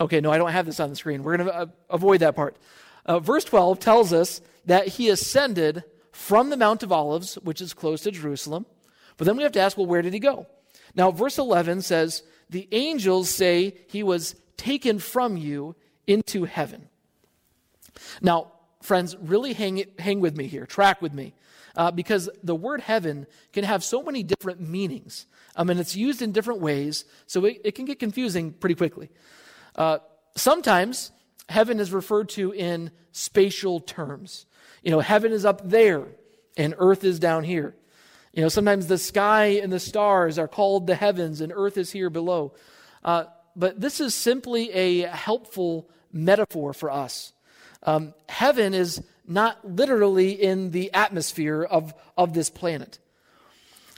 Okay, 0.00 0.20
no, 0.20 0.32
I 0.32 0.38
don't 0.38 0.50
have 0.50 0.64
this 0.64 0.80
on 0.80 0.90
the 0.90 0.96
screen. 0.96 1.22
We're 1.22 1.36
going 1.36 1.48
to 1.48 1.54
uh, 1.54 1.66
avoid 1.90 2.20
that 2.20 2.34
part. 2.34 2.56
Uh, 3.04 3.18
verse 3.20 3.44
12 3.44 3.78
tells 3.78 4.12
us 4.12 4.40
that 4.64 4.86
he 4.88 5.10
ascended 5.10 5.84
from 6.12 6.50
the 6.50 6.56
Mount 6.56 6.82
of 6.82 6.90
Olives, 6.90 7.34
which 7.36 7.60
is 7.60 7.74
close 7.74 8.02
to 8.02 8.10
Jerusalem. 8.10 8.64
But 9.18 9.26
then 9.26 9.36
we 9.36 9.42
have 9.42 9.52
to 9.52 9.60
ask, 9.60 9.76
well, 9.76 9.86
where 9.86 10.02
did 10.02 10.14
he 10.14 10.20
go? 10.20 10.46
Now, 10.94 11.10
verse 11.10 11.36
11 11.36 11.82
says, 11.82 12.22
The 12.48 12.66
angels 12.72 13.28
say 13.28 13.76
he 13.88 14.02
was 14.02 14.36
taken 14.56 14.98
from 14.98 15.36
you 15.36 15.76
into 16.06 16.44
heaven. 16.44 16.88
Now, 18.22 18.52
friends, 18.82 19.16
really 19.20 19.52
hang, 19.52 19.84
hang 19.98 20.20
with 20.20 20.36
me 20.36 20.46
here, 20.46 20.66
track 20.66 21.02
with 21.02 21.12
me, 21.12 21.34
uh, 21.76 21.90
because 21.90 22.28
the 22.42 22.54
word 22.54 22.80
heaven 22.80 23.26
can 23.52 23.64
have 23.64 23.82
so 23.82 24.02
many 24.02 24.22
different 24.22 24.60
meanings. 24.60 25.26
I 25.56 25.64
mean, 25.64 25.78
it's 25.78 25.96
used 25.96 26.22
in 26.22 26.32
different 26.32 26.60
ways, 26.60 27.04
so 27.26 27.44
it, 27.44 27.60
it 27.64 27.74
can 27.74 27.84
get 27.84 27.98
confusing 27.98 28.52
pretty 28.52 28.74
quickly. 28.74 29.10
Uh, 29.74 29.98
sometimes 30.36 31.10
heaven 31.48 31.80
is 31.80 31.92
referred 31.92 32.28
to 32.30 32.52
in 32.52 32.90
spatial 33.12 33.80
terms. 33.80 34.46
You 34.82 34.90
know, 34.90 35.00
heaven 35.00 35.32
is 35.32 35.44
up 35.44 35.68
there 35.68 36.04
and 36.56 36.74
earth 36.78 37.04
is 37.04 37.18
down 37.18 37.44
here. 37.44 37.74
You 38.32 38.42
know, 38.42 38.48
sometimes 38.48 38.86
the 38.86 38.98
sky 38.98 39.60
and 39.62 39.72
the 39.72 39.80
stars 39.80 40.38
are 40.38 40.48
called 40.48 40.86
the 40.86 40.94
heavens 40.94 41.40
and 41.40 41.52
earth 41.54 41.76
is 41.76 41.90
here 41.90 42.10
below. 42.10 42.54
Uh, 43.02 43.24
but 43.56 43.80
this 43.80 44.00
is 44.00 44.14
simply 44.14 44.70
a 44.72 45.02
helpful 45.02 45.88
metaphor 46.12 46.72
for 46.72 46.90
us. 46.90 47.32
Um, 47.82 48.14
heaven 48.28 48.74
is 48.74 49.02
not 49.26 49.62
literally 49.64 50.32
in 50.32 50.70
the 50.70 50.92
atmosphere 50.92 51.62
of, 51.62 51.94
of 52.16 52.32
this 52.32 52.50
planet. 52.50 52.98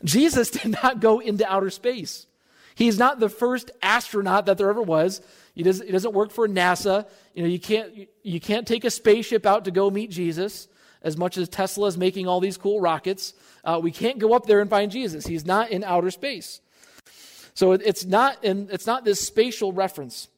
Jesus 0.05 0.51
did 0.51 0.77
not 0.83 1.01
go 1.01 1.21
into 1.21 1.51
outer 1.51 1.71
space. 1.71 2.27
He's 2.75 2.99
not 2.99 3.21
the 3.21 3.29
first 3.29 3.71
astronaut 3.83 4.47
that 4.47 4.59
there 4.59 4.71
ever 4.71 4.83
was. 4.83 5.21
He 5.55 5.63
doesn't, 5.63 5.85
he 5.85 5.93
doesn't 5.93 6.15
work 6.15 6.31
for 6.31 6.49
NASA. 6.49 7.07
You 7.35 7.43
know, 7.43 7.49
you 7.49 7.61
can't, 7.61 8.09
you 8.23 8.41
can't 8.41 8.67
take 8.67 8.85
a 8.85 8.91
spaceship 8.91 9.45
out 9.45 9.67
to 9.67 9.71
go 9.71 9.91
meet 9.91 10.11
Jesus 10.11 10.69
as 11.03 11.17
much 11.17 11.37
as 11.37 11.49
Tesla 11.49 11.89
is 11.89 11.99
making 11.99 12.27
all 12.27 12.41
these 12.41 12.57
cool 12.57 12.81
rockets. 12.81 13.35
Uh, 13.65 13.81
we 13.83 13.91
can't 13.91 14.19
go 14.19 14.35
up 14.35 14.47
there 14.47 14.61
and 14.61 14.71
find 14.71 14.91
Jesus. 14.91 15.27
He's 15.27 15.45
not 15.45 15.71
in 15.71 15.85
outer 15.85 16.11
space. 16.11 16.61
So 17.55 17.73
it's 17.73 18.05
not 18.05 18.43
in, 18.45 18.69
it's 18.71 18.87
not 18.87 19.05
this 19.05 19.21
spatial 19.21 19.73
reference. 19.73 20.29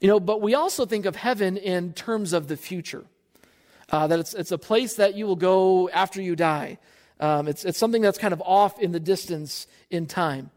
You 0.00 0.08
know, 0.08 0.20
but 0.20 0.40
we 0.40 0.54
also 0.54 0.86
think 0.86 1.06
of 1.06 1.16
heaven 1.16 1.56
in 1.56 1.92
terms 1.92 2.32
of 2.32 2.48
the 2.48 2.56
future. 2.56 3.04
Uh, 3.90 4.06
that 4.06 4.18
it's, 4.18 4.34
it's 4.34 4.52
a 4.52 4.58
place 4.58 4.94
that 4.94 5.14
you 5.14 5.26
will 5.26 5.36
go 5.36 5.88
after 5.90 6.20
you 6.20 6.36
die. 6.36 6.78
Um, 7.20 7.48
it's, 7.48 7.64
it's 7.64 7.78
something 7.78 8.02
that's 8.02 8.18
kind 8.18 8.32
of 8.32 8.42
off 8.42 8.78
in 8.78 8.92
the 8.92 9.00
distance 9.00 9.66
in 9.90 10.06
time. 10.06 10.50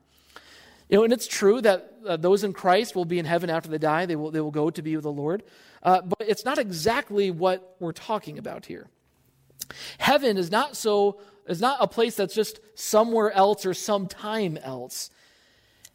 You 0.89 0.97
know, 0.97 1.03
and 1.05 1.13
it's 1.13 1.27
true 1.27 1.61
that 1.61 1.93
uh, 2.05 2.17
those 2.17 2.43
in 2.43 2.51
Christ 2.51 2.95
will 2.95 3.05
be 3.05 3.17
in 3.17 3.25
heaven 3.25 3.49
after 3.49 3.69
they 3.69 3.77
die. 3.77 4.05
They 4.05 4.17
will, 4.17 4.31
they 4.31 4.41
will 4.41 4.51
go 4.51 4.69
to 4.69 4.81
be 4.81 4.95
with 4.95 5.03
the 5.03 5.11
Lord. 5.11 5.43
Uh, 5.81 6.01
but 6.01 6.27
it's 6.27 6.45
not 6.45 6.57
exactly 6.57 7.31
what 7.31 7.77
we're 7.79 7.93
talking 7.93 8.37
about 8.37 8.65
here. 8.65 8.87
Heaven 9.97 10.37
is 10.37 10.51
not 10.51 10.75
so 10.75 11.19
is 11.47 11.61
not 11.61 11.77
a 11.79 11.87
place 11.87 12.15
that's 12.15 12.35
just 12.35 12.59
somewhere 12.75 13.31
else 13.31 13.65
or 13.65 13.73
sometime 13.73 14.57
else. 14.57 15.09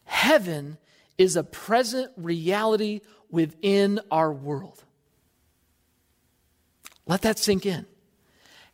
Heaven 0.04 0.78
is 1.18 1.36
a 1.36 1.44
present 1.44 2.12
reality 2.16 3.00
within 3.30 4.00
our 4.10 4.32
world. 4.32 4.82
Let 7.06 7.22
that 7.22 7.38
sink 7.38 7.66
in. 7.66 7.86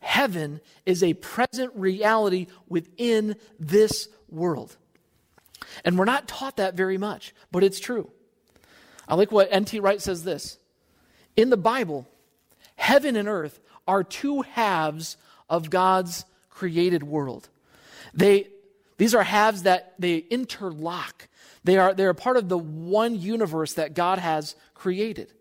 Heaven 0.01 0.61
is 0.85 1.03
a 1.03 1.15
present 1.15 1.73
reality 1.75 2.49
within 2.69 3.37
this 3.61 4.09
world. 4.29 4.77
And 5.85 5.99
we're 5.99 6.05
not 6.05 6.27
taught 6.27 6.57
that 6.57 6.75
very 6.75 6.99
much, 6.99 7.35
but 7.53 7.63
it's 7.63 7.79
true. 7.79 8.11
I 9.07 9.15
like 9.15 9.31
what 9.31 9.49
N.T. 9.51 9.79
Wright 9.81 10.01
says 10.01 10.25
this 10.25 10.59
In 11.37 11.51
the 11.51 11.57
Bible, 11.57 12.09
heaven 12.77 13.17
and 13.17 13.29
earth 13.29 13.61
are 13.87 14.03
two 14.03 14.43
halves 14.43 15.17
of 15.49 15.71
God's 15.71 16.25
created 16.51 17.03
world. 17.03 17.49
They, 18.15 18.49
these 18.99 19.15
are 19.15 19.23
halves 19.23 19.63
that 19.63 19.95
they 19.99 20.17
interlock. 20.17 21.29
They 21.65 21.77
are, 21.79 21.95
they 21.95 22.05
are 22.05 22.15
part 22.15 22.37
of 22.37 22.49
the 22.49 22.59
one 22.59 23.19
universe 23.21 23.75
that 23.75 23.95
God 23.95 24.19
has 24.19 24.57
created. 24.75 25.33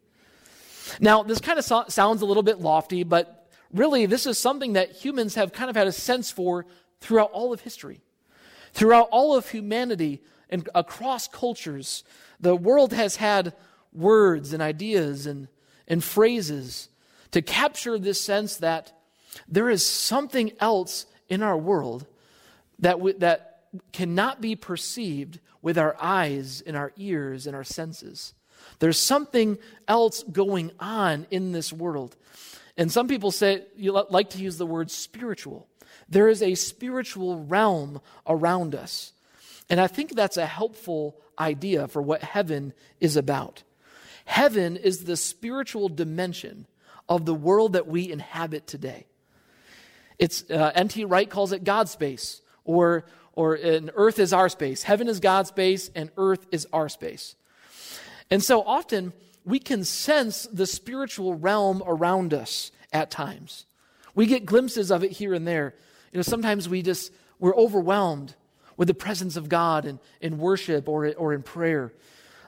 Now, 1.00 1.24
this 1.24 1.40
kind 1.40 1.58
of 1.58 1.66
so- 1.66 1.86
sounds 1.88 2.22
a 2.22 2.25
little 2.25 2.44
bit 2.44 2.60
lofty, 2.60 3.04
but 3.04 3.50
really, 3.74 4.06
this 4.06 4.25
is 4.25 4.38
something 4.38 4.74
that 4.74 4.92
humans 4.92 5.36
have 5.36 5.54
kind 5.54 5.70
of 5.70 5.75
had 5.75 5.88
a 5.88 5.92
sense 5.92 6.32
for 6.32 6.66
throughout 7.00 7.32
all 7.32 7.54
of 7.54 7.62
history. 7.62 8.01
Throughout 8.74 9.10
all 9.12 9.36
of 9.36 9.50
humanity 9.50 10.22
and 10.50 10.68
across 10.75 11.28
cultures, 11.28 12.04
the 12.40 12.56
world 12.56 12.94
has 12.94 13.18
had 13.18 13.54
words 13.94 14.54
and 14.54 14.62
ideas 14.62 15.25
and, 15.25 15.48
and 15.88 16.04
phrases 16.04 16.90
to 17.32 17.42
capture 17.42 17.98
this 17.98 18.22
sense 18.22 18.58
that 18.58 18.92
there 19.48 19.70
is 19.70 19.86
something 19.86 20.51
else 20.60 21.06
in 21.30 21.42
our 21.42 21.58
world 21.58 22.06
that, 22.80 22.94
w- 22.94 23.18
that 23.20 23.50
cannot 23.94 24.42
be 24.42 24.56
perceived 24.56 25.40
with 25.62 25.78
our 25.78 25.96
eyes 26.00 26.62
and 26.62 26.75
our 26.75 26.92
ears 26.98 27.48
and 27.48 27.56
our 27.56 27.63
senses. 27.63 28.34
There's 28.80 29.00
something 29.00 29.58
else 29.88 30.24
going 30.24 30.72
on 30.80 31.28
in 31.32 31.51
this 31.51 31.72
world. 31.72 32.16
And 32.78 32.92
some 32.92 33.08
people 33.08 33.32
say, 33.32 33.63
you 33.75 33.92
like 34.10 34.32
to 34.32 34.40
use 34.40 34.58
the 34.58 34.66
word 34.66 34.90
spiritual. 34.92 35.68
There 36.10 36.28
is 36.28 36.42
a 36.42 36.56
spiritual 36.56 37.44
realm 37.44 38.01
around 38.28 38.75
us. 38.75 39.13
And 39.70 39.80
I 39.80 39.88
think 39.88 40.16
that's 40.16 40.38
a 40.38 40.46
helpful 40.46 41.16
idea 41.40 41.88
for 41.88 42.01
what 42.01 42.22
heaven 42.22 42.74
is 43.00 43.16
about. 43.16 43.63
Heaven 44.25 44.78
is 44.78 45.06
the 45.06 45.18
spiritual 45.18 45.90
dimension 45.90 46.68
of 47.10 47.25
the 47.25 47.34
world 47.34 47.74
that 47.74 47.88
we 47.88 48.12
inhabit 48.12 48.68
today. 48.68 49.06
It's 50.20 50.50
uh, 50.50 50.72
N.T. 50.75 51.06
Wright 51.06 51.30
calls 51.30 51.51
it 51.51 51.63
God 51.63 51.90
space, 51.90 52.42
or 52.63 53.06
or 53.34 53.56
an 53.56 53.92
earth 53.96 54.20
is 54.20 54.34
our 54.34 54.50
space. 54.50 54.84
Heaven 54.84 55.08
is 55.08 55.20
God's 55.20 55.50
space, 55.50 55.90
and 55.96 56.10
earth 56.18 56.46
is 56.52 56.68
our 56.74 56.90
space. 56.90 57.36
And 58.30 58.44
so 58.44 58.62
often 58.62 59.14
we 59.46 59.60
can 59.60 59.84
sense 59.84 60.48
the 60.52 60.66
spiritual 60.66 61.36
realm 61.36 61.82
around 61.86 62.34
us 62.34 62.72
at 62.94 63.12
times. 63.12 63.66
We 64.14 64.26
get 64.26 64.46
glimpses 64.46 64.92
of 64.92 65.04
it 65.04 65.12
here 65.12 65.34
and 65.34 65.48
there. 65.48 65.76
You 66.12 66.18
know, 66.18 66.24
sometimes 66.24 66.68
we 66.68 66.82
just 66.82 67.12
we're 67.40 67.56
overwhelmed 67.56 68.36
with 68.78 68.88
the 68.88 68.94
presence 68.94 69.36
of 69.36 69.50
God 69.50 69.86
in, 69.86 70.00
in 70.22 70.38
worship 70.38 70.88
or, 70.88 71.12
or 71.14 71.34
in 71.34 71.44
prayer. 71.44 71.94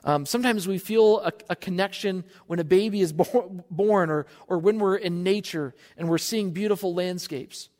Um, 0.04 0.26
sometimes 0.26 0.68
we 0.68 0.78
feel 0.78 1.20
a, 1.20 1.32
a, 1.50 1.56
connection 1.56 2.24
when 2.46 2.58
a 2.58 2.64
baby 2.64 3.00
is 3.00 3.12
bo- 3.14 3.64
born 3.70 4.10
or, 4.10 4.26
or 4.48 4.58
when 4.58 4.78
we're 4.78 4.96
in 4.96 5.22
nature 5.22 5.74
and 5.96 6.08
we're 6.08 6.18
seeing 6.18 6.50
beautiful 6.50 6.94
landscapes. 6.94 7.70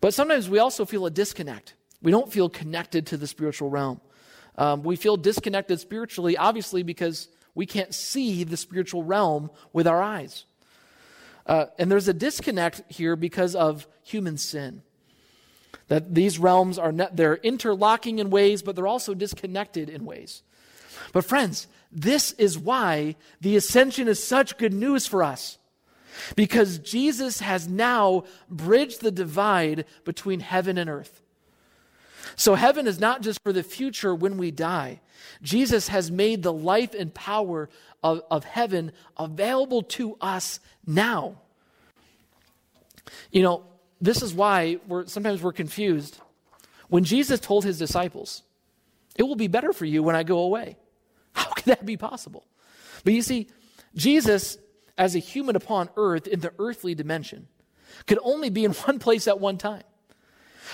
But 0.00 0.14
sometimes 0.14 0.48
we 0.48 0.58
also 0.58 0.84
feel 0.84 1.06
a 1.06 1.10
disconnect. 1.10 1.74
We 2.02 2.10
don't 2.10 2.32
feel 2.32 2.48
connected 2.48 3.06
to 3.08 3.16
the 3.16 3.26
spiritual 3.26 3.70
realm. 3.70 4.00
Um, 4.56 4.82
we 4.82 4.96
feel 4.96 5.16
disconnected 5.16 5.80
spiritually, 5.80 6.36
obviously, 6.36 6.82
because 6.82 7.28
we 7.54 7.66
can't 7.66 7.94
see 7.94 8.44
the 8.44 8.56
spiritual 8.56 9.02
realm 9.02 9.50
with 9.72 9.86
our 9.86 10.02
eyes. 10.02 10.44
Uh, 11.46 11.66
and 11.78 11.90
there's 11.90 12.08
a 12.08 12.14
disconnect 12.14 12.82
here 12.88 13.16
because 13.16 13.54
of 13.54 13.86
human 14.02 14.36
sin. 14.36 14.82
That 15.88 16.14
these 16.14 16.38
realms 16.38 16.78
are 16.78 16.92
they're 16.92 17.36
interlocking 17.36 18.18
in 18.18 18.30
ways, 18.30 18.62
but 18.62 18.76
they're 18.76 18.86
also 18.86 19.14
disconnected 19.14 19.88
in 19.88 20.04
ways. 20.04 20.42
But 21.12 21.24
friends, 21.24 21.66
this 21.90 22.32
is 22.32 22.58
why 22.58 23.16
the 23.40 23.56
ascension 23.56 24.08
is 24.08 24.22
such 24.22 24.58
good 24.58 24.74
news 24.74 25.06
for 25.06 25.22
us. 25.22 25.58
Because 26.36 26.78
Jesus 26.78 27.40
has 27.40 27.68
now 27.68 28.24
bridged 28.50 29.00
the 29.00 29.10
divide 29.10 29.84
between 30.04 30.40
heaven 30.40 30.76
and 30.76 30.90
earth. 30.90 31.22
So 32.36 32.54
heaven 32.54 32.86
is 32.86 32.98
not 32.98 33.22
just 33.22 33.42
for 33.42 33.52
the 33.52 33.62
future 33.62 34.14
when 34.14 34.36
we 34.38 34.50
die. 34.50 35.00
Jesus 35.42 35.88
has 35.88 36.10
made 36.10 36.42
the 36.42 36.52
life 36.52 36.94
and 36.94 37.12
power 37.12 37.68
of, 38.02 38.22
of 38.30 38.44
heaven 38.44 38.92
available 39.16 39.82
to 39.82 40.16
us 40.20 40.60
now. 40.86 41.40
You 43.30 43.42
know, 43.42 43.64
this 44.00 44.22
is 44.22 44.34
why 44.34 44.78
we're, 44.86 45.06
sometimes 45.06 45.42
we're 45.42 45.52
confused. 45.52 46.18
When 46.88 47.04
Jesus 47.04 47.40
told 47.40 47.64
his 47.64 47.78
disciples, 47.78 48.42
It 49.16 49.24
will 49.24 49.36
be 49.36 49.48
better 49.48 49.72
for 49.72 49.84
you 49.84 50.02
when 50.02 50.16
I 50.16 50.22
go 50.22 50.40
away. 50.40 50.76
How 51.32 51.50
could 51.50 51.66
that 51.66 51.84
be 51.84 51.96
possible? 51.96 52.44
But 53.04 53.12
you 53.12 53.22
see, 53.22 53.48
Jesus, 53.94 54.58
as 54.96 55.14
a 55.14 55.18
human 55.18 55.56
upon 55.56 55.88
earth 55.96 56.26
in 56.26 56.40
the 56.40 56.52
earthly 56.58 56.94
dimension, 56.94 57.48
could 58.06 58.18
only 58.22 58.50
be 58.50 58.64
in 58.64 58.72
one 58.86 58.98
place 58.98 59.28
at 59.28 59.40
one 59.40 59.58
time. 59.58 59.82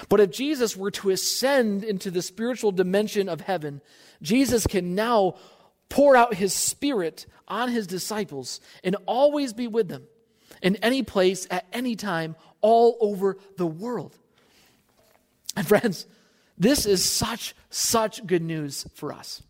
But 0.09 0.21
if 0.21 0.31
Jesus 0.31 0.77
were 0.77 0.91
to 0.93 1.11
ascend 1.11 1.85
into 1.85 2.11
the 2.11 2.23
spiritual 2.23 2.73
dimension 2.73 3.29
of 3.29 3.41
heaven, 3.41 3.81
Jesus 4.23 4.67
can 4.67 4.95
now 4.95 5.37
pour 5.89 6.17
out 6.17 6.35
his 6.35 6.53
spirit 6.53 7.27
on 7.47 7.71
his 7.71 7.87
disciples 7.87 8.61
and 8.83 8.97
always 9.07 9.53
be 9.53 9.69
with 9.69 9.89
them 9.89 10.07
in 10.63 10.77
any 10.77 11.03
place, 11.03 11.47
at 11.51 11.67
any 11.73 11.95
time, 11.95 12.37
all 12.61 12.97
over 13.01 13.39
the 13.57 13.67
world. 13.67 14.17
And 15.57 15.69
friends, 15.69 16.05
this 16.59 16.85
is 16.85 17.05
such, 17.05 17.55
such 17.71 18.27
good 18.27 18.43
news 18.43 18.87
for 18.95 19.13
us. 19.13 19.41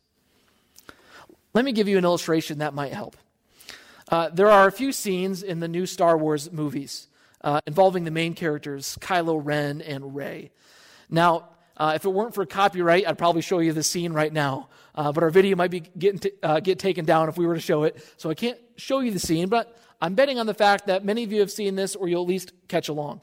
Let 1.54 1.64
me 1.64 1.72
give 1.72 1.88
you 1.88 1.96
an 1.96 2.04
illustration 2.04 2.58
that 2.58 2.74
might 2.74 2.92
help. 2.92 3.16
Uh, 4.10 4.28
there 4.28 4.50
are 4.50 4.66
a 4.66 4.72
few 4.72 4.92
scenes 4.92 5.42
in 5.42 5.60
the 5.60 5.68
new 5.68 5.86
Star 5.86 6.18
Wars 6.18 6.52
movies 6.52 7.08
uh, 7.44 7.60
involving 7.66 8.04
the 8.04 8.10
main 8.10 8.34
characters, 8.34 8.98
Kylo 9.00 9.40
Ren 9.40 9.82
and 9.82 10.16
Rey. 10.16 10.50
Now, 11.10 11.50
uh, 11.76 11.92
if 11.94 12.04
it 12.04 12.08
weren't 12.08 12.34
for 12.34 12.46
copyright, 12.46 13.06
I'd 13.06 13.18
probably 13.18 13.42
show 13.42 13.58
you 13.58 13.72
the 13.72 13.82
scene 13.82 14.12
right 14.12 14.32
now. 14.32 14.68
Uh, 14.94 15.12
but 15.12 15.22
our 15.22 15.30
video 15.30 15.54
might 15.54 15.70
be 15.70 15.80
getting 15.80 16.20
t- 16.20 16.32
uh, 16.42 16.60
get 16.60 16.78
taken 16.78 17.04
down 17.04 17.28
if 17.28 17.36
we 17.36 17.46
were 17.46 17.54
to 17.54 17.60
show 17.60 17.82
it, 17.82 18.02
so 18.16 18.30
I 18.30 18.34
can't 18.34 18.58
show 18.76 19.00
you 19.00 19.10
the 19.10 19.18
scene. 19.18 19.48
But 19.48 19.76
I'm 20.00 20.14
betting 20.14 20.38
on 20.38 20.46
the 20.46 20.54
fact 20.54 20.86
that 20.86 21.04
many 21.04 21.22
of 21.24 21.32
you 21.32 21.40
have 21.40 21.50
seen 21.50 21.74
this, 21.74 21.94
or 21.94 22.08
you'll 22.08 22.22
at 22.22 22.28
least 22.28 22.52
catch 22.68 22.88
along. 22.88 23.20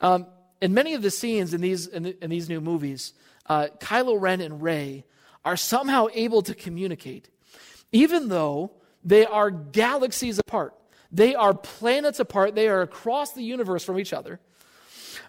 Um, 0.00 0.26
in 0.62 0.72
many 0.72 0.94
of 0.94 1.02
the 1.02 1.10
scenes 1.10 1.52
in 1.52 1.60
these 1.60 1.88
in, 1.88 2.04
the, 2.04 2.24
in 2.24 2.30
these 2.30 2.48
new 2.48 2.60
movies, 2.60 3.12
uh, 3.46 3.66
Kylo 3.80 4.18
Ren 4.18 4.40
and 4.40 4.62
Rey 4.62 5.04
are 5.44 5.56
somehow 5.56 6.06
able 6.14 6.42
to 6.42 6.54
communicate, 6.54 7.28
even 7.92 8.28
though 8.28 8.70
they 9.04 9.26
are 9.26 9.50
galaxies 9.50 10.38
apart. 10.38 10.74
They 11.10 11.34
are 11.34 11.54
planets 11.54 12.20
apart. 12.20 12.54
They 12.54 12.68
are 12.68 12.82
across 12.82 13.32
the 13.32 13.42
universe 13.42 13.84
from 13.84 13.98
each 13.98 14.12
other. 14.12 14.40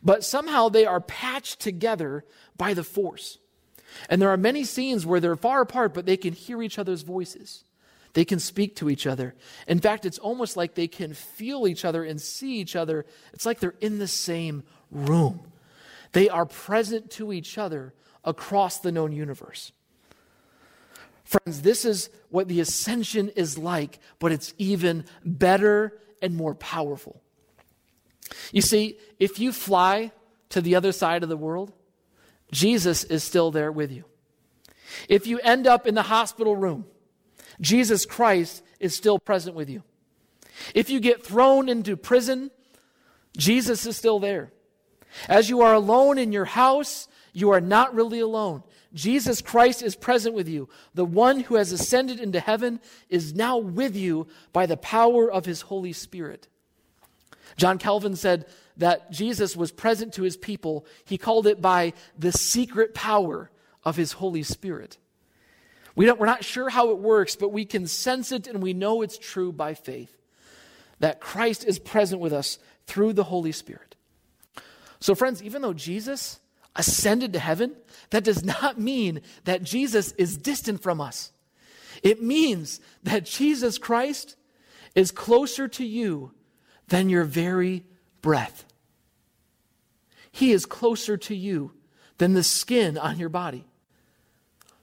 But 0.03 0.23
somehow 0.23 0.69
they 0.69 0.85
are 0.85 1.01
patched 1.01 1.59
together 1.59 2.25
by 2.57 2.73
the 2.73 2.83
force. 2.83 3.39
And 4.09 4.21
there 4.21 4.29
are 4.29 4.37
many 4.37 4.63
scenes 4.63 5.05
where 5.05 5.19
they're 5.19 5.35
far 5.35 5.61
apart, 5.61 5.93
but 5.93 6.05
they 6.05 6.17
can 6.17 6.33
hear 6.33 6.61
each 6.61 6.77
other's 6.77 7.01
voices. 7.03 7.63
They 8.13 8.25
can 8.25 8.39
speak 8.39 8.75
to 8.77 8.89
each 8.89 9.05
other. 9.05 9.35
In 9.67 9.79
fact, 9.79 10.05
it's 10.05 10.17
almost 10.17 10.57
like 10.57 10.73
they 10.75 10.87
can 10.87 11.13
feel 11.13 11.67
each 11.67 11.85
other 11.85 12.03
and 12.03 12.19
see 12.21 12.59
each 12.59 12.75
other. 12.75 13.05
It's 13.33 13.45
like 13.45 13.59
they're 13.59 13.75
in 13.79 13.99
the 13.99 14.07
same 14.07 14.63
room. 14.91 15.51
They 16.13 16.29
are 16.29 16.45
present 16.45 17.11
to 17.11 17.31
each 17.31 17.57
other 17.57 17.93
across 18.23 18.79
the 18.79 18.91
known 18.91 19.11
universe. 19.11 19.71
Friends, 21.27 21.61
this 21.61 21.83
is 21.83 22.09
what 22.29 22.47
the 22.47 22.61
ascension 22.61 23.27
is 23.35 23.57
like, 23.57 23.99
but 24.17 24.31
it's 24.31 24.53
even 24.57 25.03
better 25.25 25.99
and 26.21 26.33
more 26.33 26.55
powerful. 26.55 27.21
You 28.53 28.61
see, 28.61 28.97
if 29.19 29.37
you 29.37 29.51
fly 29.51 30.13
to 30.49 30.61
the 30.61 30.75
other 30.75 30.93
side 30.93 31.23
of 31.23 31.29
the 31.29 31.35
world, 31.35 31.73
Jesus 32.53 33.03
is 33.03 33.25
still 33.25 33.51
there 33.51 33.73
with 33.73 33.91
you. 33.91 34.05
If 35.09 35.27
you 35.27 35.39
end 35.39 35.67
up 35.67 35.85
in 35.85 35.95
the 35.95 36.03
hospital 36.03 36.55
room, 36.55 36.85
Jesus 37.59 38.05
Christ 38.05 38.63
is 38.79 38.95
still 38.95 39.19
present 39.19 39.53
with 39.53 39.69
you. 39.69 39.83
If 40.73 40.89
you 40.89 41.01
get 41.01 41.25
thrown 41.25 41.67
into 41.67 41.97
prison, 41.97 42.51
Jesus 43.35 43.85
is 43.85 43.97
still 43.97 44.19
there. 44.19 44.53
As 45.27 45.49
you 45.49 45.59
are 45.59 45.73
alone 45.73 46.17
in 46.17 46.31
your 46.31 46.45
house, 46.45 47.09
you 47.33 47.49
are 47.49 47.59
not 47.59 47.93
really 47.93 48.21
alone. 48.21 48.63
Jesus 48.97 49.41
Christ 49.41 49.83
is 49.83 49.95
present 49.95 50.33
with 50.33 50.49
you. 50.49 50.67
The 50.95 51.05
one 51.05 51.41
who 51.41 51.55
has 51.55 51.71
ascended 51.71 52.19
into 52.19 52.39
heaven 52.39 52.79
is 53.09 53.35
now 53.35 53.59
with 53.59 53.95
you 53.95 54.27
by 54.51 54.65
the 54.65 54.75
power 54.75 55.31
of 55.31 55.45
his 55.45 55.61
Holy 55.61 55.93
Spirit. 55.93 56.47
John 57.57 57.77
Calvin 57.77 58.15
said 58.15 58.47
that 58.77 59.11
Jesus 59.11 59.55
was 59.55 59.71
present 59.71 60.13
to 60.13 60.23
his 60.23 60.35
people. 60.35 60.85
He 61.05 61.19
called 61.19 61.45
it 61.45 61.61
by 61.61 61.93
the 62.17 62.31
secret 62.31 62.95
power 62.95 63.51
of 63.85 63.95
his 63.95 64.13
Holy 64.13 64.41
Spirit. 64.41 64.97
We 65.95 66.05
don't, 66.05 66.19
we're 66.19 66.25
not 66.25 66.43
sure 66.43 66.69
how 66.69 66.89
it 66.89 66.97
works, 66.97 67.35
but 67.35 67.53
we 67.53 67.65
can 67.65 67.85
sense 67.85 68.31
it 68.31 68.47
and 68.47 68.63
we 68.63 68.73
know 68.73 69.03
it's 69.03 69.17
true 69.17 69.51
by 69.51 69.75
faith 69.75 70.15
that 70.99 71.19
Christ 71.19 71.63
is 71.63 71.77
present 71.77 72.19
with 72.19 72.33
us 72.33 72.57
through 72.87 73.13
the 73.13 73.23
Holy 73.23 73.51
Spirit. 73.51 73.95
So, 74.99 75.13
friends, 75.13 75.43
even 75.43 75.61
though 75.61 75.73
Jesus 75.73 76.39
ascended 76.75 77.33
to 77.33 77.39
heaven, 77.39 77.75
that 78.09 78.23
does 78.23 78.43
not 78.43 78.79
mean 78.79 79.21
that 79.43 79.63
Jesus 79.63 80.11
is 80.13 80.37
distant 80.37 80.81
from 80.81 81.01
us. 81.01 81.31
It 82.03 82.21
means 82.21 82.79
that 83.03 83.25
Jesus 83.25 83.77
Christ 83.77 84.35
is 84.95 85.11
closer 85.11 85.67
to 85.67 85.85
you 85.85 86.31
than 86.87 87.09
your 87.09 87.23
very 87.23 87.83
breath. 88.21 88.65
He 90.31 90.51
is 90.51 90.65
closer 90.65 91.17
to 91.17 91.35
you 91.35 91.73
than 92.17 92.33
the 92.33 92.43
skin 92.43 92.97
on 92.97 93.17
your 93.17 93.29
body. 93.29 93.65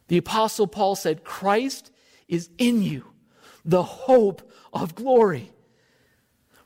The 0.08 0.18
Apostle 0.18 0.66
Paul 0.66 0.96
said, 0.96 1.24
Christ 1.24 1.90
is 2.28 2.50
in 2.58 2.82
you, 2.82 3.04
the 3.64 3.82
hope 3.82 4.50
of 4.72 4.94
glory. 4.94 5.50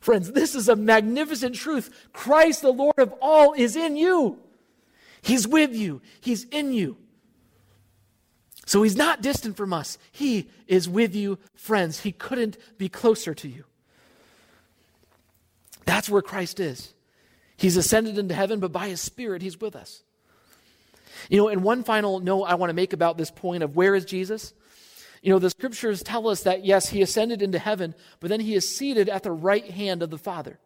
Friends, 0.01 0.33
this 0.33 0.55
is 0.55 0.69
a 0.69 0.77
magnificent 0.77 1.55
truth. 1.55 2.09
Christ, 2.13 2.63
the 2.63 2.73
Lord 2.73 2.99
of 2.99 3.13
all, 3.21 3.53
is 3.53 3.77
in 3.77 3.97
you. 3.97 4.39
He's 5.29 5.47
with 5.47 5.75
you, 5.75 6.01
He's 6.23 6.45
in 6.45 6.73
you. 6.73 6.97
So 8.65 8.83
He's 8.83 8.97
not 8.97 9.21
distant 9.21 9.59
from 9.59 9.75
us. 9.75 9.99
He 10.11 10.49
is 10.67 10.89
with 10.89 11.15
you, 11.15 11.39
friends. 11.55 12.01
He 12.01 12.13
couldn't 12.13 12.57
be 12.79 12.89
closer 12.89 13.35
to 13.35 13.47
you. 13.47 13.65
That's 15.85 16.09
where 16.09 16.23
Christ 16.23 16.61
is. 16.61 16.95
He's 17.59 17.77
ascended 17.77 18.17
into 18.17 18.35
heaven, 18.35 18.59
but 18.59 18.73
by 18.73 18.89
His 18.89 19.03
Spirit, 19.03 19.43
He's 19.43 19.61
with 19.61 19.77
us. 19.77 20.03
You 21.29 21.37
know, 21.37 21.49
and 21.49 21.63
one 21.63 21.85
final 21.85 22.21
note 22.21 22.45
I 22.45 22.55
want 22.55 22.71
to 22.71 22.75
make 22.75 22.95
about 22.95 23.19
this 23.19 23.31
point 23.31 23.63
of 23.63 23.77
where 23.77 23.95
is 23.95 24.07
Jesus? 24.07 24.55
You 25.21 25.31
know, 25.31 25.39
the 25.39 25.51
scriptures 25.51 26.03
tell 26.03 26.27
us 26.29 26.45
that, 26.45 26.65
yes, 26.65 26.89
He 26.89 27.03
ascended 27.03 27.43
into 27.43 27.59
heaven, 27.59 27.95
but 28.21 28.31
then 28.31 28.41
He 28.41 28.55
is 28.55 28.75
seated 28.75 29.11
at 29.11 29.25
the 29.25 29.33
right 29.33 29.71
hand 29.71 30.03
of 30.03 30.09
the 30.09 30.17
Father. 30.17 30.59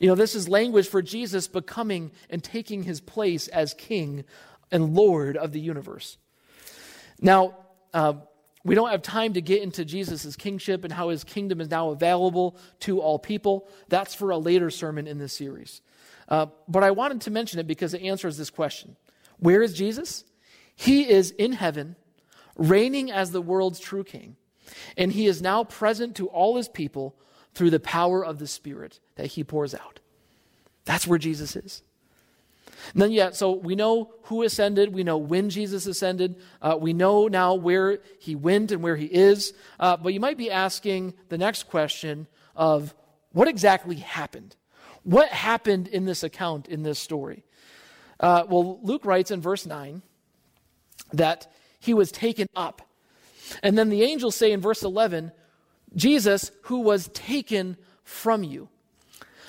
You 0.00 0.08
know, 0.08 0.14
this 0.14 0.34
is 0.34 0.48
language 0.48 0.88
for 0.88 1.02
Jesus 1.02 1.48
becoming 1.48 2.12
and 2.30 2.42
taking 2.42 2.82
His 2.82 3.00
place 3.00 3.48
as 3.48 3.74
King 3.74 4.24
and 4.70 4.94
Lord 4.94 5.36
of 5.36 5.52
the 5.52 5.60
universe. 5.60 6.18
Now, 7.20 7.56
uh, 7.92 8.14
we 8.64 8.74
don't 8.74 8.90
have 8.90 9.02
time 9.02 9.34
to 9.34 9.42
get 9.42 9.62
into 9.62 9.84
Jesus' 9.84 10.36
kingship 10.36 10.84
and 10.84 10.92
how 10.92 11.10
his 11.10 11.22
kingdom 11.22 11.60
is 11.60 11.70
now 11.70 11.90
available 11.90 12.56
to 12.80 13.00
all 13.00 13.18
people. 13.18 13.68
That's 13.88 14.14
for 14.14 14.30
a 14.30 14.38
later 14.38 14.70
sermon 14.70 15.06
in 15.06 15.18
this 15.18 15.34
series. 15.34 15.82
Uh, 16.28 16.46
but 16.66 16.82
I 16.82 16.90
wanted 16.90 17.20
to 17.22 17.30
mention 17.30 17.60
it 17.60 17.66
because 17.66 17.92
it 17.92 18.02
answers 18.02 18.38
this 18.38 18.50
question 18.50 18.96
Where 19.38 19.62
is 19.62 19.74
Jesus? 19.74 20.24
He 20.74 21.08
is 21.08 21.30
in 21.32 21.52
heaven, 21.52 21.94
reigning 22.56 23.12
as 23.12 23.30
the 23.30 23.42
world's 23.42 23.78
true 23.78 24.02
king. 24.02 24.36
And 24.96 25.12
he 25.12 25.26
is 25.26 25.42
now 25.42 25.62
present 25.62 26.16
to 26.16 26.26
all 26.28 26.56
his 26.56 26.68
people 26.68 27.16
through 27.54 27.70
the 27.70 27.80
power 27.80 28.24
of 28.24 28.38
the 28.38 28.46
Spirit 28.46 29.00
that 29.16 29.26
he 29.28 29.44
pours 29.44 29.74
out. 29.74 30.00
That's 30.84 31.06
where 31.06 31.18
Jesus 31.18 31.56
is. 31.56 31.82
And 32.92 33.00
then, 33.00 33.12
yeah, 33.12 33.30
so 33.30 33.52
we 33.52 33.74
know 33.74 34.12
who 34.24 34.42
ascended. 34.42 34.92
We 34.92 35.04
know 35.04 35.16
when 35.16 35.48
Jesus 35.48 35.86
ascended. 35.86 36.36
Uh, 36.60 36.76
we 36.78 36.92
know 36.92 37.28
now 37.28 37.54
where 37.54 38.00
he 38.18 38.34
went 38.34 38.72
and 38.72 38.82
where 38.82 38.96
he 38.96 39.06
is. 39.06 39.54
Uh, 39.80 39.96
but 39.96 40.12
you 40.12 40.20
might 40.20 40.36
be 40.36 40.50
asking 40.50 41.14
the 41.28 41.38
next 41.38 41.64
question 41.64 42.26
of 42.54 42.94
what 43.32 43.48
exactly 43.48 43.96
happened? 43.96 44.56
What 45.02 45.28
happened 45.28 45.88
in 45.88 46.04
this 46.04 46.22
account, 46.22 46.68
in 46.68 46.82
this 46.82 46.98
story? 46.98 47.44
Uh, 48.20 48.44
well, 48.48 48.78
Luke 48.82 49.04
writes 49.04 49.30
in 49.30 49.40
verse 49.40 49.66
9 49.66 50.02
that 51.12 51.50
he 51.80 51.94
was 51.94 52.12
taken 52.12 52.48
up. 52.54 52.82
And 53.62 53.76
then 53.76 53.90
the 53.90 54.02
angels 54.02 54.36
say 54.36 54.52
in 54.52 54.60
verse 54.60 54.82
11, 54.82 55.32
Jesus, 55.96 56.50
who 56.62 56.80
was 56.80 57.08
taken 57.08 57.76
from 58.02 58.42
you. 58.42 58.68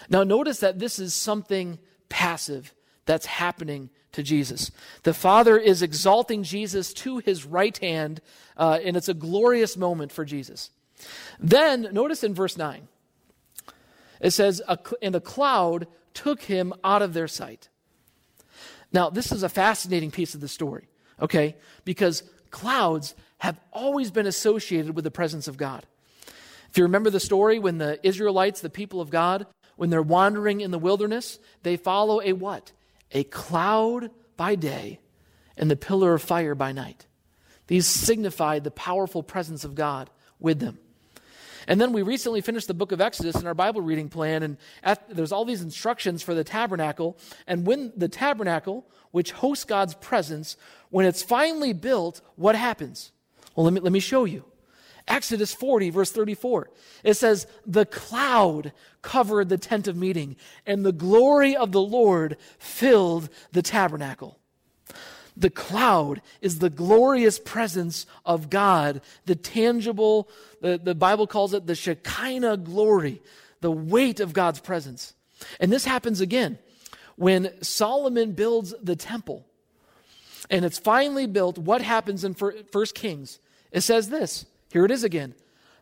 Now, 0.09 0.23
notice 0.23 0.59
that 0.59 0.79
this 0.79 0.99
is 0.99 1.13
something 1.13 1.79
passive. 2.09 2.73
that's 3.05 3.27
happening 3.27 3.91
to 4.13 4.23
Jesus. 4.23 4.71
The 5.03 5.13
Father 5.13 5.57
is 5.57 5.81
exalting 5.81 6.43
Jesus 6.43 6.93
to 6.95 7.19
his 7.19 7.45
right 7.45 7.77
hand, 7.77 8.19
uh, 8.57 8.79
and 8.83 8.97
it's 8.97 9.09
a 9.09 9.13
glorious 9.13 9.77
moment 9.77 10.11
for 10.11 10.25
Jesus. 10.25 10.71
Then, 11.39 11.89
notice 11.91 12.23
in 12.23 12.33
verse 12.33 12.57
9, 12.57 12.87
it 14.21 14.31
says, 14.31 14.61
And 15.01 15.15
a 15.15 15.21
cloud 15.21 15.87
took 16.13 16.41
him 16.43 16.73
out 16.83 17.01
of 17.01 17.13
their 17.13 17.27
sight. 17.27 17.69
Now, 18.91 19.09
this 19.09 19.31
is 19.31 19.43
a 19.43 19.49
fascinating 19.49 20.11
piece 20.11 20.33
of 20.33 20.41
the 20.41 20.47
story, 20.47 20.87
okay? 21.21 21.55
Because 21.83 22.23
clouds 22.49 23.13
have 23.39 23.59
always 23.73 24.11
been 24.11 24.25
associated 24.25 24.95
with 24.95 25.03
the 25.03 25.11
presence 25.11 25.47
of 25.47 25.57
God. 25.57 25.85
If 26.75 26.79
you 26.79 26.83
remember 26.83 27.09
the 27.09 27.21
story 27.21 27.57
when 27.57 27.77
the 27.77 28.05
Israelites, 28.05 28.59
the 28.59 28.69
people 28.69 28.99
of 28.99 29.09
God, 29.09 29.47
when 29.77 29.89
they're 29.89 30.01
wandering 30.01 30.59
in 30.59 30.71
the 30.71 30.77
wilderness, 30.77 31.39
they 31.63 31.77
follow 31.77 32.19
a 32.21 32.33
what? 32.33 32.73
A 33.13 33.23
cloud 33.23 34.11
by 34.35 34.55
day 34.55 34.99
and 35.55 35.71
the 35.71 35.77
pillar 35.77 36.15
of 36.15 36.21
fire 36.21 36.53
by 36.53 36.73
night. 36.73 37.07
These 37.67 37.87
signified 37.87 38.65
the 38.65 38.71
powerful 38.71 39.23
presence 39.23 39.63
of 39.63 39.73
God 39.73 40.09
with 40.37 40.59
them. 40.59 40.77
And 41.65 41.79
then 41.79 41.93
we 41.93 42.01
recently 42.01 42.41
finished 42.41 42.67
the 42.67 42.73
book 42.73 42.91
of 42.91 42.99
Exodus 42.99 43.39
in 43.39 43.47
our 43.47 43.53
Bible 43.53 43.79
reading 43.79 44.09
plan, 44.09 44.43
and 44.43 44.57
there's 45.07 45.31
all 45.31 45.45
these 45.45 45.61
instructions 45.61 46.23
for 46.23 46.33
the 46.33 46.43
tabernacle. 46.43 47.17
And 47.47 47.65
when 47.65 47.93
the 47.95 48.09
tabernacle, 48.09 48.85
which 49.11 49.31
hosts 49.31 49.63
God's 49.63 49.93
presence, 49.93 50.57
when 50.89 51.05
it's 51.05 51.23
finally 51.23 51.71
built, 51.71 52.19
what 52.35 52.57
happens? 52.57 53.13
Well, 53.55 53.63
let 53.63 53.71
me, 53.71 53.79
let 53.79 53.93
me 53.93 54.01
show 54.01 54.25
you. 54.25 54.43
Exodus 55.07 55.53
40, 55.53 55.91
verse 55.91 56.11
34. 56.11 56.69
It 57.03 57.13
says, 57.13 57.47
The 57.65 57.85
cloud 57.85 58.73
covered 59.01 59.49
the 59.49 59.57
tent 59.57 59.87
of 59.87 59.95
meeting, 59.95 60.35
and 60.65 60.85
the 60.85 60.91
glory 60.91 61.55
of 61.55 61.71
the 61.71 61.81
Lord 61.81 62.37
filled 62.57 63.29
the 63.51 63.61
tabernacle. 63.61 64.39
The 65.37 65.49
cloud 65.49 66.21
is 66.41 66.59
the 66.59 66.69
glorious 66.69 67.39
presence 67.39 68.05
of 68.25 68.49
God, 68.49 69.01
the 69.25 69.35
tangible, 69.35 70.29
the, 70.61 70.79
the 70.81 70.95
Bible 70.95 71.27
calls 71.27 71.53
it 71.53 71.67
the 71.67 71.75
Shekinah 71.75 72.57
glory, 72.57 73.21
the 73.61 73.71
weight 73.71 74.19
of 74.19 74.33
God's 74.33 74.59
presence. 74.59 75.13
And 75.59 75.71
this 75.71 75.85
happens 75.85 76.21
again 76.21 76.57
when 77.17 77.51
Solomon 77.61 78.31
builds 78.31 78.73
the 78.81 78.95
temple 78.95 79.45
and 80.49 80.63
it's 80.63 80.79
finally 80.79 81.27
built. 81.27 81.57
What 81.57 81.81
happens 81.81 82.23
in 82.23 82.33
First 82.33 82.95
Kings? 82.95 83.39
It 83.71 83.81
says 83.81 84.09
this 84.09 84.45
here 84.75 84.83
it 84.83 84.91
is 84.91 85.05
again. 85.05 85.33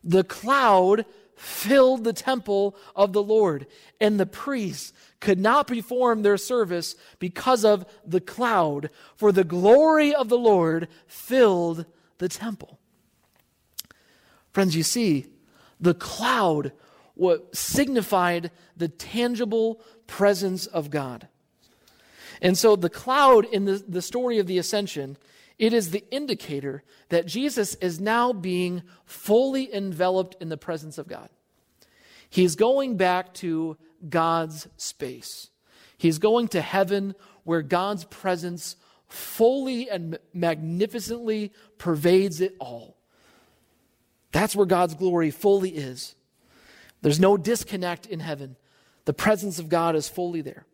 The 0.04 0.24
cloud 0.24 1.08
filled 1.36 2.04
the 2.04 2.14
temple 2.14 2.78
of 2.96 3.12
the 3.12 3.24
Lord, 3.24 3.66
and 4.00 4.20
the 4.20 4.28
priests 4.28 4.94
could 5.20 5.40
not 5.40 5.66
perform 5.66 6.22
their 6.22 6.38
service 6.38 6.96
because 7.18 7.66
of 7.66 7.88
the 8.06 8.22
cloud, 8.22 8.92
for 9.16 9.32
the 9.32 9.44
glory 9.44 10.14
of 10.14 10.30
the 10.30 10.38
Lord 10.38 10.90
filled 11.08 11.88
the 12.20 12.30
temple. 12.30 12.78
Friends, 14.52 14.76
you 14.76 14.84
see, 14.84 15.26
the 15.80 15.96
cloud 15.96 16.72
what 17.16 17.56
signified 17.56 18.52
the 18.78 18.90
tangible 18.90 19.82
presence 20.06 20.68
of 20.68 20.92
God. 20.92 21.28
And 22.44 22.56
so 22.56 22.76
the 22.76 22.92
cloud 22.92 23.46
in 23.46 23.66
the, 23.66 23.84
the 23.88 24.04
story 24.04 24.38
of 24.38 24.46
the 24.46 24.60
ascension 24.60 25.18
it 25.64 25.72
is 25.72 25.92
the 25.92 26.04
indicator 26.12 26.84
that 27.08 27.26
Jesus 27.26 27.76
is 27.76 27.98
now 27.98 28.34
being 28.34 28.84
fully 29.06 29.74
enveloped 29.74 30.36
in 30.42 30.50
the 30.50 30.58
presence 30.58 30.98
of 30.98 31.08
God. 31.08 31.30
He's 32.30 32.58
going 32.58 32.98
back 32.98 33.34
to 33.36 33.78
God's 34.10 34.68
space. 34.76 35.52
He's 35.98 36.20
going 36.20 36.50
to 36.50 36.60
heaven 36.60 37.16
where 37.46 37.62
God's 37.62 38.04
presence 38.04 38.76
fully 39.08 39.90
and 39.90 40.20
magnificently 40.34 41.54
pervades 41.78 42.42
it 42.42 42.58
all. 42.60 42.98
That's 44.34 44.58
where 44.58 44.66
God's 44.66 44.96
glory 44.96 45.32
fully 45.32 45.70
is. 45.70 46.14
There's 47.04 47.22
no 47.22 47.38
disconnect 47.38 48.06
in 48.06 48.20
heaven. 48.20 48.58
The 49.06 49.14
presence 49.14 49.60
of 49.60 49.70
God 49.70 49.96
is 49.96 50.10
fully 50.10 50.42
there. 50.42 50.66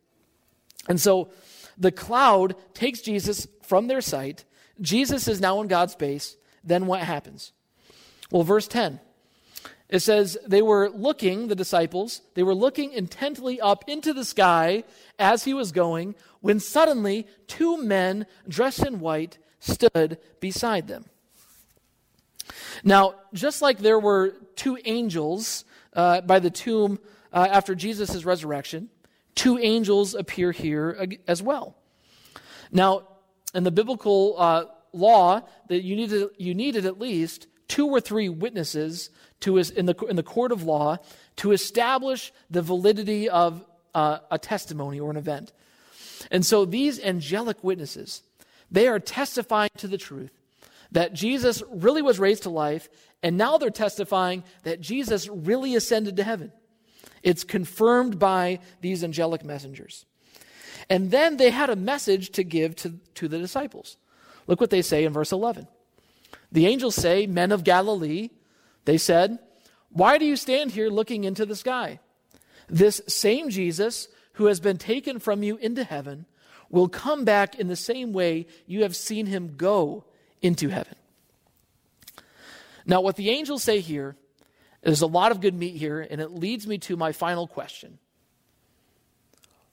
And 0.88 1.00
so 1.00 1.30
the 1.78 1.92
cloud 1.92 2.56
takes 2.74 3.02
Jesus 3.02 3.48
from 3.62 3.86
their 3.86 4.02
sight 4.02 4.46
Jesus 4.82 5.28
is 5.28 5.42
now 5.42 5.62
in 5.62 5.68
God's 5.68 5.94
space. 5.94 6.38
Then 6.64 6.88
what 6.88 7.02
happens? 7.02 7.52
Well, 8.32 8.44
verse 8.44 8.68
10. 8.68 9.00
It 9.90 10.00
says, 10.00 10.38
they 10.46 10.62
were 10.62 10.90
looking, 10.90 11.48
the 11.48 11.56
disciples, 11.56 12.22
they 12.36 12.44
were 12.44 12.54
looking 12.54 12.92
intently 12.92 13.60
up 13.60 13.84
into 13.88 14.14
the 14.14 14.24
sky 14.24 14.84
as 15.18 15.46
he 15.46 15.54
was 15.54 15.72
going, 15.72 16.14
when 16.42 16.60
suddenly 16.60 17.28
two 17.48 17.82
men 17.82 18.28
dressed 18.48 18.86
in 18.86 19.00
white 19.00 19.40
stood 19.60 20.20
beside 20.40 20.88
them. 20.88 21.06
Now, 22.84 23.16
just 23.34 23.62
like 23.62 23.80
there 23.80 24.00
were 24.00 24.36
two 24.56 24.78
angels 24.86 25.66
uh, 25.94 26.22
by 26.22 26.40
the 26.40 26.52
tomb 26.52 27.00
uh, 27.34 27.48
after 27.50 27.74
Jesus' 27.74 28.24
resurrection, 28.24 28.90
two 29.34 29.58
angels 29.58 30.14
appear 30.14 30.52
here 30.52 31.08
as 31.28 31.42
well. 31.42 31.76
Now, 32.72 33.08
in 33.54 33.64
the 33.64 33.72
biblical 33.72 34.36
uh, 34.38 34.66
law 34.94 35.42
that 35.68 35.82
you 35.82 35.96
needed, 35.96 36.30
you 36.38 36.54
needed 36.54 36.86
at 36.86 37.00
least 37.00 37.48
two 37.68 37.88
or 37.88 38.02
three 38.02 38.30
witnesses 38.30 39.10
to, 39.42 39.58
in, 39.58 39.86
the, 39.86 39.96
in 40.10 40.16
the 40.16 40.24
court 40.24 40.52
of 40.52 40.64
law 40.64 40.98
to 41.38 41.52
establish 41.52 42.34
the 42.50 42.62
validity 42.62 43.30
of 43.30 43.64
uh, 43.96 44.20
a 44.32 44.38
testimony 44.38 45.00
or 45.00 45.10
an 45.12 45.18
event. 45.18 45.54
And 46.32 46.46
so 46.46 46.66
these 46.66 47.00
angelic 47.00 47.64
witnesses, 47.64 48.24
they 48.70 48.88
are 48.88 49.00
testifying 49.00 49.70
to 49.78 49.88
the 49.88 49.98
truth 49.98 50.32
that 50.92 51.14
Jesus 51.14 51.64
really 51.70 52.02
was 52.02 52.20
raised 52.20 52.44
to 52.44 52.50
life, 52.50 52.90
and 53.22 53.38
now 53.38 53.58
they're 53.58 53.70
testifying 53.70 54.44
that 54.64 54.82
Jesus 54.82 55.28
really 55.28 55.76
ascended 55.76 56.18
to 56.18 56.24
heaven. 56.24 56.52
It's 57.22 57.44
confirmed 57.44 58.18
by 58.18 58.60
these 58.82 59.04
angelic 59.04 59.44
messengers. 59.44 60.06
And 60.90 61.12
then 61.12 61.38
they 61.38 61.52
had 61.52 61.70
a 61.70 61.76
message 61.76 62.32
to 62.32 62.44
give 62.44 62.76
to, 62.78 62.96
to 63.16 63.28
the 63.28 63.38
disciples. 63.38 63.98
Look 64.48 64.60
what 64.60 64.72
they 64.72 64.82
say 64.82 65.04
in 65.04 65.14
verse 65.14 65.32
11. 65.32 65.68
The 66.52 66.66
angels 66.66 66.96
say, 66.96 67.28
Men 67.28 67.52
of 67.52 67.64
Galilee, 67.64 68.30
they 68.86 68.98
said, 68.98 69.38
Why 69.92 70.18
do 70.18 70.26
you 70.26 70.36
stand 70.36 70.72
here 70.72 70.90
looking 70.90 71.24
into 71.24 71.46
the 71.46 71.56
sky? 71.56 72.00
This 72.68 73.02
same 73.08 73.50
Jesus 73.50 74.08
who 74.34 74.46
has 74.46 74.60
been 74.60 74.78
taken 74.78 75.20
from 75.20 75.44
you 75.44 75.58
into 75.58 75.84
heaven 75.84 76.26
will 76.70 76.88
come 76.88 77.26
back 77.26 77.56
in 77.56 77.68
the 77.68 77.76
same 77.76 78.14
way 78.14 78.48
you 78.66 78.84
have 78.84 78.96
seen 78.96 79.26
him 79.26 79.56
go 79.58 80.06
into 80.42 80.70
heaven. 80.70 80.96
Now, 82.86 83.02
what 83.02 83.16
the 83.16 83.30
angels 83.30 83.64
say 83.64 83.82
here, 83.82 84.16
there's 84.82 85.02
a 85.02 85.08
lot 85.08 85.32
of 85.32 85.42
good 85.42 85.54
meat 85.54 85.76
here, 85.76 86.00
and 86.00 86.22
it 86.22 86.32
leads 86.32 86.66
me 86.66 86.78
to 86.80 86.96
my 86.96 87.12
final 87.12 87.48
question. 87.48 88.00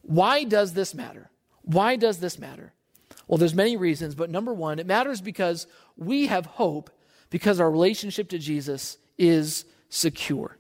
Why 0.07 0.45
does 0.45 0.73
this 0.73 0.95
matter? 0.95 1.31
Why 1.63 1.97
does 1.97 2.19
this 2.19 2.39
matter? 2.39 2.73
Well, 3.27 3.39
there's 3.39 3.55
many 3.55 3.77
reasons, 3.77 4.15
but 4.15 4.31
number 4.31 4.55
one, 4.55 4.79
it 4.79 4.87
matters 4.87 5.21
because 5.21 5.67
we 5.97 6.27
have 6.27 6.47
hope 6.47 6.91
because 7.29 7.59
our 7.59 7.71
relationship 7.71 8.29
to 8.29 8.39
Jesus 8.39 8.99
is 9.19 9.65
secure. 9.89 10.57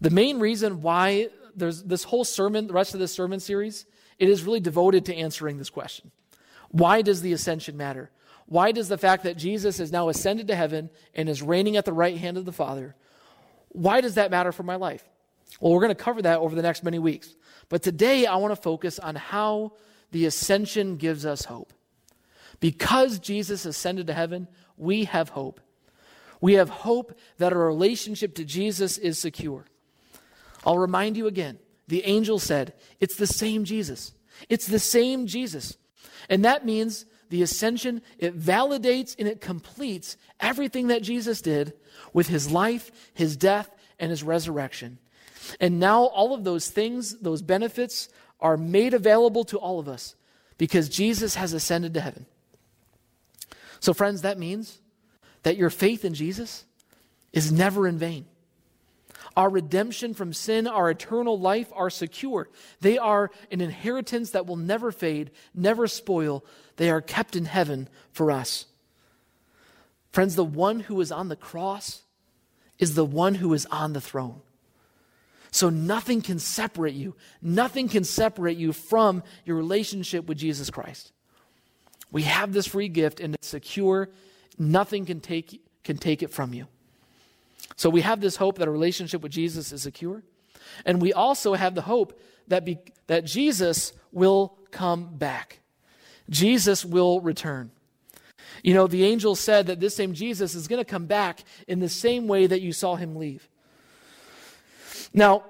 The 0.00 0.10
main 0.10 0.38
reason 0.38 0.80
why 0.80 1.28
there's 1.54 1.82
this 1.82 2.04
whole 2.04 2.24
sermon, 2.24 2.66
the 2.66 2.72
rest 2.72 2.94
of 2.94 3.00
this 3.00 3.12
sermon 3.12 3.40
series, 3.40 3.84
it 4.18 4.30
is 4.30 4.44
really 4.44 4.60
devoted 4.60 5.04
to 5.06 5.14
answering 5.14 5.58
this 5.58 5.70
question. 5.70 6.10
Why 6.70 7.02
does 7.02 7.20
the 7.20 7.32
ascension 7.34 7.76
matter? 7.76 8.10
Why 8.46 8.72
does 8.72 8.88
the 8.88 8.96
fact 8.96 9.24
that 9.24 9.36
Jesus 9.36 9.80
is 9.80 9.92
now 9.92 10.08
ascended 10.08 10.48
to 10.48 10.56
heaven 10.56 10.88
and 11.14 11.28
is 11.28 11.42
reigning 11.42 11.76
at 11.76 11.84
the 11.84 11.92
right 11.92 12.16
hand 12.16 12.38
of 12.38 12.46
the 12.46 12.52
Father, 12.52 12.96
why 13.68 14.00
does 14.00 14.14
that 14.14 14.30
matter 14.30 14.52
for 14.52 14.62
my 14.62 14.76
life? 14.76 15.04
Well, 15.60 15.72
we're 15.72 15.80
going 15.80 15.94
to 15.94 16.02
cover 16.02 16.22
that 16.22 16.38
over 16.38 16.54
the 16.54 16.62
next 16.62 16.82
many 16.82 16.98
weeks. 16.98 17.34
But 17.68 17.82
today 17.82 18.26
I 18.26 18.36
want 18.36 18.54
to 18.54 18.60
focus 18.60 18.98
on 18.98 19.14
how 19.14 19.72
the 20.10 20.26
ascension 20.26 20.96
gives 20.96 21.26
us 21.26 21.44
hope. 21.44 21.72
Because 22.60 23.18
Jesus 23.18 23.64
ascended 23.64 24.06
to 24.06 24.14
heaven, 24.14 24.48
we 24.76 25.04
have 25.04 25.30
hope. 25.30 25.60
We 26.40 26.54
have 26.54 26.68
hope 26.70 27.18
that 27.38 27.52
our 27.52 27.66
relationship 27.66 28.34
to 28.36 28.44
Jesus 28.44 28.96
is 28.98 29.18
secure. 29.18 29.66
I'll 30.64 30.78
remind 30.78 31.16
you 31.16 31.26
again 31.26 31.58
the 31.88 32.04
angel 32.04 32.38
said, 32.38 32.74
It's 33.00 33.16
the 33.16 33.26
same 33.26 33.64
Jesus. 33.64 34.12
It's 34.48 34.66
the 34.66 34.78
same 34.78 35.26
Jesus. 35.26 35.76
And 36.28 36.44
that 36.44 36.64
means 36.64 37.06
the 37.30 37.42
ascension, 37.42 38.02
it 38.18 38.38
validates 38.38 39.14
and 39.18 39.28
it 39.28 39.40
completes 39.40 40.16
everything 40.40 40.88
that 40.88 41.02
Jesus 41.02 41.42
did 41.42 41.74
with 42.12 42.28
his 42.28 42.50
life, 42.50 42.90
his 43.14 43.36
death, 43.36 43.70
and 43.98 44.10
his 44.10 44.22
resurrection. 44.22 44.98
And 45.60 45.80
now 45.80 46.04
all 46.04 46.34
of 46.34 46.44
those 46.44 46.68
things, 46.68 47.18
those 47.18 47.42
benefits, 47.42 48.08
are 48.40 48.56
made 48.56 48.94
available 48.94 49.44
to 49.44 49.58
all 49.58 49.78
of 49.78 49.88
us 49.88 50.14
because 50.56 50.88
Jesus 50.88 51.34
has 51.36 51.52
ascended 51.52 51.94
to 51.94 52.00
heaven. 52.00 52.26
So, 53.80 53.94
friends, 53.94 54.22
that 54.22 54.38
means 54.38 54.80
that 55.42 55.56
your 55.56 55.70
faith 55.70 56.04
in 56.04 56.14
Jesus 56.14 56.64
is 57.32 57.52
never 57.52 57.86
in 57.86 57.98
vain. 57.98 58.26
Our 59.36 59.48
redemption 59.48 60.14
from 60.14 60.32
sin, 60.32 60.66
our 60.66 60.90
eternal 60.90 61.38
life 61.38 61.70
are 61.74 61.90
secure. 61.90 62.48
They 62.80 62.98
are 62.98 63.30
an 63.52 63.60
inheritance 63.60 64.30
that 64.32 64.46
will 64.46 64.56
never 64.56 64.90
fade, 64.90 65.30
never 65.54 65.86
spoil. 65.86 66.44
They 66.76 66.90
are 66.90 67.00
kept 67.00 67.36
in 67.36 67.44
heaven 67.44 67.88
for 68.10 68.32
us. 68.32 68.66
Friends, 70.10 70.34
the 70.34 70.44
one 70.44 70.80
who 70.80 71.00
is 71.00 71.12
on 71.12 71.28
the 71.28 71.36
cross 71.36 72.02
is 72.80 72.94
the 72.96 73.04
one 73.04 73.36
who 73.36 73.54
is 73.54 73.66
on 73.66 73.92
the 73.92 74.00
throne. 74.00 74.40
So 75.50 75.70
nothing 75.70 76.20
can 76.20 76.38
separate 76.38 76.94
you. 76.94 77.16
Nothing 77.40 77.88
can 77.88 78.04
separate 78.04 78.58
you 78.58 78.72
from 78.72 79.22
your 79.44 79.56
relationship 79.56 80.26
with 80.26 80.38
Jesus 80.38 80.70
Christ. 80.70 81.12
We 82.10 82.22
have 82.22 82.52
this 82.52 82.66
free 82.66 82.88
gift 82.88 83.20
and 83.20 83.34
it's 83.34 83.48
secure. 83.48 84.10
Nothing 84.58 85.06
can 85.06 85.20
take, 85.20 85.62
can 85.84 85.96
take 85.96 86.22
it 86.22 86.30
from 86.30 86.52
you. 86.52 86.66
So 87.76 87.90
we 87.90 88.00
have 88.00 88.20
this 88.20 88.36
hope 88.36 88.58
that 88.58 88.68
a 88.68 88.70
relationship 88.70 89.22
with 89.22 89.32
Jesus 89.32 89.72
is 89.72 89.82
secure. 89.82 90.22
And 90.84 91.00
we 91.00 91.12
also 91.12 91.54
have 91.54 91.74
the 91.74 91.82
hope 91.82 92.18
that, 92.48 92.64
be, 92.64 92.78
that 93.06 93.24
Jesus 93.24 93.92
will 94.12 94.58
come 94.70 95.16
back. 95.16 95.60
Jesus 96.28 96.84
will 96.84 97.20
return. 97.20 97.70
You 98.62 98.74
know, 98.74 98.86
the 98.86 99.04
angel 99.04 99.34
said 99.34 99.66
that 99.66 99.80
this 99.80 99.94
same 99.94 100.14
Jesus 100.14 100.54
is 100.54 100.68
going 100.68 100.80
to 100.80 100.90
come 100.90 101.06
back 101.06 101.44
in 101.66 101.80
the 101.80 101.88
same 101.88 102.26
way 102.26 102.46
that 102.46 102.60
you 102.60 102.72
saw 102.72 102.96
him 102.96 103.16
leave. 103.16 103.48
Now, 105.12 105.44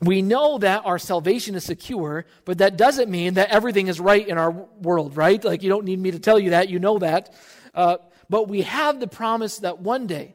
we 0.00 0.20
know 0.20 0.58
that 0.58 0.84
our 0.84 0.98
salvation 0.98 1.54
is 1.54 1.64
secure, 1.64 2.26
but 2.44 2.58
that 2.58 2.76
doesn't 2.76 3.10
mean 3.10 3.34
that 3.34 3.50
everything 3.50 3.86
is 3.86 4.00
right 4.00 4.26
in 4.26 4.36
our 4.36 4.50
world, 4.50 5.16
right? 5.16 5.42
Like, 5.42 5.62
you 5.62 5.68
don't 5.68 5.84
need 5.84 6.00
me 6.00 6.10
to 6.10 6.18
tell 6.18 6.38
you 6.38 6.50
that. 6.50 6.68
You 6.68 6.80
know 6.80 6.98
that. 6.98 7.32
Uh, 7.72 7.98
but 8.28 8.48
we 8.48 8.62
have 8.62 8.98
the 8.98 9.06
promise 9.06 9.58
that 9.58 9.80
one 9.80 10.06
day, 10.06 10.34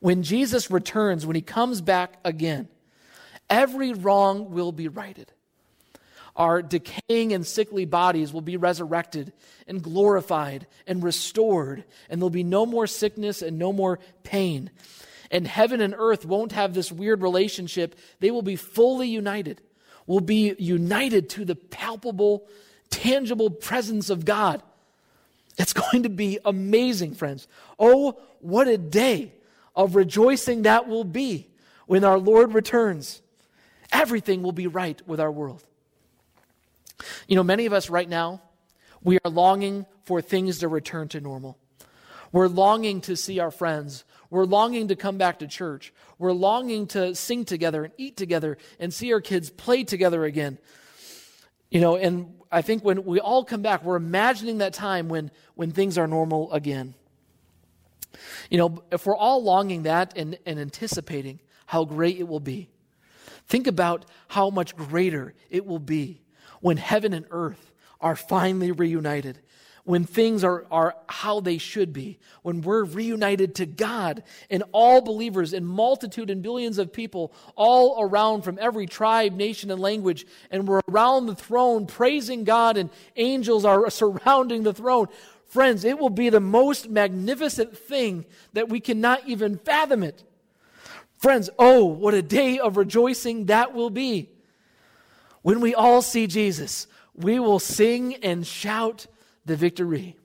when 0.00 0.22
Jesus 0.22 0.70
returns, 0.70 1.24
when 1.24 1.36
he 1.36 1.42
comes 1.42 1.80
back 1.80 2.18
again, 2.24 2.68
every 3.48 3.92
wrong 3.92 4.50
will 4.50 4.72
be 4.72 4.88
righted. 4.88 5.32
Our 6.36 6.60
decaying 6.60 7.32
and 7.32 7.46
sickly 7.46 7.86
bodies 7.86 8.32
will 8.32 8.42
be 8.42 8.58
resurrected 8.58 9.32
and 9.66 9.82
glorified 9.82 10.66
and 10.86 11.02
restored, 11.02 11.84
and 12.10 12.20
there'll 12.20 12.28
be 12.28 12.44
no 12.44 12.66
more 12.66 12.86
sickness 12.86 13.40
and 13.40 13.58
no 13.58 13.72
more 13.72 13.98
pain. 14.22 14.70
And 15.30 15.46
heaven 15.46 15.80
and 15.80 15.94
earth 15.96 16.24
won't 16.24 16.52
have 16.52 16.74
this 16.74 16.92
weird 16.92 17.22
relationship. 17.22 17.96
They 18.20 18.30
will 18.30 18.42
be 18.42 18.56
fully 18.56 19.08
united, 19.08 19.60
will 20.06 20.20
be 20.20 20.54
united 20.58 21.28
to 21.30 21.44
the 21.44 21.56
palpable, 21.56 22.46
tangible 22.90 23.50
presence 23.50 24.10
of 24.10 24.24
God. 24.24 24.62
It's 25.58 25.72
going 25.90 26.02
to 26.04 26.08
be 26.08 26.38
amazing, 26.44 27.14
friends. 27.14 27.48
Oh, 27.78 28.18
what 28.40 28.68
a 28.68 28.78
day 28.78 29.32
of 29.74 29.96
rejoicing 29.96 30.62
that 30.62 30.88
will 30.88 31.04
be 31.04 31.48
when 31.86 32.04
our 32.04 32.18
Lord 32.18 32.54
returns. 32.54 33.20
Everything 33.92 34.42
will 34.42 34.52
be 34.52 34.66
right 34.66 35.00
with 35.06 35.20
our 35.20 35.30
world. 35.30 35.64
You 37.28 37.36
know, 37.36 37.42
many 37.42 37.66
of 37.66 37.72
us 37.72 37.90
right 37.90 38.08
now, 38.08 38.40
we 39.02 39.18
are 39.24 39.30
longing 39.30 39.86
for 40.04 40.20
things 40.20 40.58
to 40.58 40.68
return 40.68 41.08
to 41.08 41.20
normal. 41.20 41.58
We're 42.32 42.48
longing 42.48 43.00
to 43.02 43.16
see 43.16 43.38
our 43.38 43.50
friends. 43.50 44.04
We're 44.30 44.44
longing 44.44 44.88
to 44.88 44.96
come 44.96 45.18
back 45.18 45.38
to 45.38 45.46
church. 45.46 45.92
We're 46.18 46.32
longing 46.32 46.86
to 46.88 47.14
sing 47.14 47.44
together 47.44 47.84
and 47.84 47.92
eat 47.96 48.16
together 48.16 48.58
and 48.78 48.92
see 48.92 49.12
our 49.12 49.20
kids 49.20 49.50
play 49.50 49.84
together 49.84 50.24
again. 50.24 50.58
You 51.70 51.80
know, 51.80 51.96
and 51.96 52.34
I 52.50 52.62
think 52.62 52.84
when 52.84 53.04
we 53.04 53.20
all 53.20 53.44
come 53.44 53.62
back, 53.62 53.84
we're 53.84 53.96
imagining 53.96 54.58
that 54.58 54.72
time 54.72 55.08
when, 55.08 55.30
when 55.54 55.70
things 55.70 55.98
are 55.98 56.06
normal 56.06 56.52
again. 56.52 56.94
You 58.50 58.58
know, 58.58 58.82
if 58.90 59.06
we're 59.06 59.16
all 59.16 59.42
longing 59.42 59.82
that 59.82 60.16
and, 60.16 60.38
and 60.46 60.58
anticipating 60.58 61.40
how 61.66 61.84
great 61.84 62.18
it 62.18 62.28
will 62.28 62.40
be, 62.40 62.70
think 63.46 63.66
about 63.66 64.06
how 64.28 64.50
much 64.50 64.76
greater 64.76 65.34
it 65.50 65.66
will 65.66 65.78
be 65.78 66.22
when 66.60 66.76
heaven 66.76 67.12
and 67.12 67.26
earth 67.30 67.72
are 68.00 68.16
finally 68.16 68.72
reunited 68.72 69.38
when 69.86 70.04
things 70.04 70.42
are, 70.42 70.66
are 70.68 70.96
how 71.08 71.38
they 71.38 71.58
should 71.58 71.92
be, 71.92 72.18
when 72.42 72.60
we're 72.60 72.82
reunited 72.82 73.54
to 73.54 73.64
God 73.64 74.24
and 74.50 74.64
all 74.72 75.00
believers 75.00 75.52
and 75.52 75.64
multitude 75.64 76.28
and 76.28 76.42
billions 76.42 76.78
of 76.78 76.92
people 76.92 77.32
all 77.54 78.02
around 78.02 78.42
from 78.42 78.58
every 78.60 78.86
tribe, 78.86 79.32
nation, 79.32 79.70
and 79.70 79.80
language, 79.80 80.26
and 80.50 80.66
we're 80.66 80.80
around 80.88 81.26
the 81.26 81.36
throne 81.36 81.86
praising 81.86 82.42
God 82.42 82.76
and 82.76 82.90
angels 83.14 83.64
are 83.64 83.88
surrounding 83.90 84.64
the 84.64 84.74
throne. 84.74 85.06
Friends, 85.46 85.84
it 85.84 86.00
will 86.00 86.10
be 86.10 86.30
the 86.30 86.40
most 86.40 86.90
magnificent 86.90 87.78
thing 87.78 88.26
that 88.54 88.68
we 88.68 88.80
cannot 88.80 89.28
even 89.28 89.56
fathom 89.56 90.02
it. 90.02 90.24
Friends, 91.16 91.48
oh, 91.60 91.84
what 91.84 92.12
a 92.12 92.22
day 92.22 92.58
of 92.58 92.76
rejoicing 92.76 93.46
that 93.46 93.72
will 93.72 93.90
be. 93.90 94.30
When 95.42 95.60
we 95.60 95.76
all 95.76 96.02
see 96.02 96.26
Jesus, 96.26 96.88
we 97.14 97.38
will 97.38 97.60
sing 97.60 98.16
and 98.16 98.44
shout 98.44 99.06
the 99.46 99.56
victory. 99.56 100.16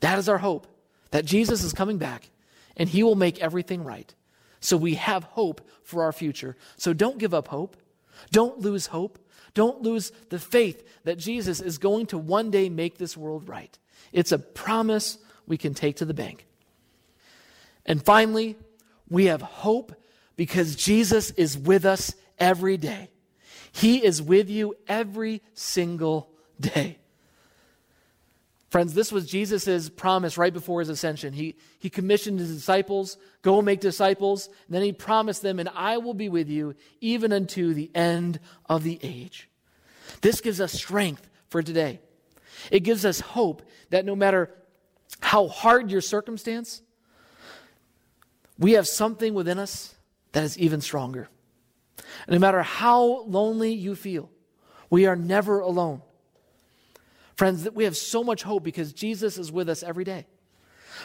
That 0.00 0.18
is 0.18 0.28
our 0.28 0.38
hope 0.38 0.66
that 1.10 1.24
Jesus 1.24 1.62
is 1.62 1.72
coming 1.72 1.98
back 1.98 2.30
and 2.76 2.88
he 2.88 3.02
will 3.02 3.14
make 3.14 3.40
everything 3.40 3.82
right. 3.82 4.14
So 4.60 4.76
we 4.76 4.94
have 4.94 5.24
hope 5.24 5.66
for 5.82 6.02
our 6.02 6.12
future. 6.12 6.56
So 6.76 6.92
don't 6.92 7.18
give 7.18 7.34
up 7.34 7.48
hope. 7.48 7.76
Don't 8.30 8.60
lose 8.60 8.86
hope. 8.86 9.18
Don't 9.54 9.82
lose 9.82 10.12
the 10.28 10.38
faith 10.38 10.86
that 11.04 11.18
Jesus 11.18 11.60
is 11.60 11.78
going 11.78 12.06
to 12.06 12.18
one 12.18 12.50
day 12.50 12.68
make 12.68 12.98
this 12.98 13.16
world 13.16 13.48
right. 13.48 13.78
It's 14.12 14.32
a 14.32 14.38
promise 14.38 15.18
we 15.46 15.56
can 15.56 15.74
take 15.74 15.96
to 15.96 16.04
the 16.04 16.14
bank. 16.14 16.46
And 17.86 18.02
finally, 18.02 18.56
we 19.08 19.26
have 19.26 19.40
hope 19.40 19.94
because 20.36 20.76
Jesus 20.76 21.30
is 21.32 21.56
with 21.56 21.84
us 21.84 22.14
every 22.38 22.76
day. 22.76 23.10
He 23.72 24.04
is 24.04 24.20
with 24.20 24.50
you 24.50 24.74
every 24.88 25.42
single 25.54 26.30
day. 26.60 26.98
Friends, 28.76 28.92
this 28.92 29.10
was 29.10 29.26
Jesus' 29.26 29.88
promise 29.88 30.36
right 30.36 30.52
before 30.52 30.80
his 30.80 30.90
ascension. 30.90 31.32
He, 31.32 31.56
he 31.78 31.88
commissioned 31.88 32.38
his 32.38 32.54
disciples, 32.54 33.16
go 33.40 33.62
make 33.62 33.80
disciples, 33.80 34.48
and 34.66 34.74
then 34.74 34.82
he 34.82 34.92
promised 34.92 35.40
them, 35.40 35.58
and 35.58 35.70
I 35.74 35.96
will 35.96 36.12
be 36.12 36.28
with 36.28 36.50
you 36.50 36.74
even 37.00 37.32
unto 37.32 37.72
the 37.72 37.90
end 37.94 38.38
of 38.66 38.82
the 38.82 39.00
age. 39.02 39.48
This 40.20 40.42
gives 40.42 40.60
us 40.60 40.74
strength 40.74 41.26
for 41.48 41.62
today. 41.62 42.00
It 42.70 42.80
gives 42.80 43.06
us 43.06 43.18
hope 43.18 43.62
that 43.88 44.04
no 44.04 44.14
matter 44.14 44.52
how 45.20 45.48
hard 45.48 45.90
your 45.90 46.02
circumstance, 46.02 46.82
we 48.58 48.72
have 48.72 48.86
something 48.86 49.32
within 49.32 49.58
us 49.58 49.94
that 50.32 50.44
is 50.44 50.58
even 50.58 50.82
stronger. 50.82 51.30
And 52.26 52.34
no 52.34 52.38
matter 52.38 52.62
how 52.62 53.22
lonely 53.22 53.72
you 53.72 53.94
feel, 53.94 54.28
we 54.90 55.06
are 55.06 55.16
never 55.16 55.60
alone. 55.60 56.02
Friends, 57.36 57.68
we 57.70 57.84
have 57.84 57.96
so 57.96 58.24
much 58.24 58.42
hope 58.42 58.62
because 58.62 58.92
Jesus 58.92 59.36
is 59.36 59.52
with 59.52 59.68
us 59.68 59.82
every 59.82 60.04
day. 60.04 60.26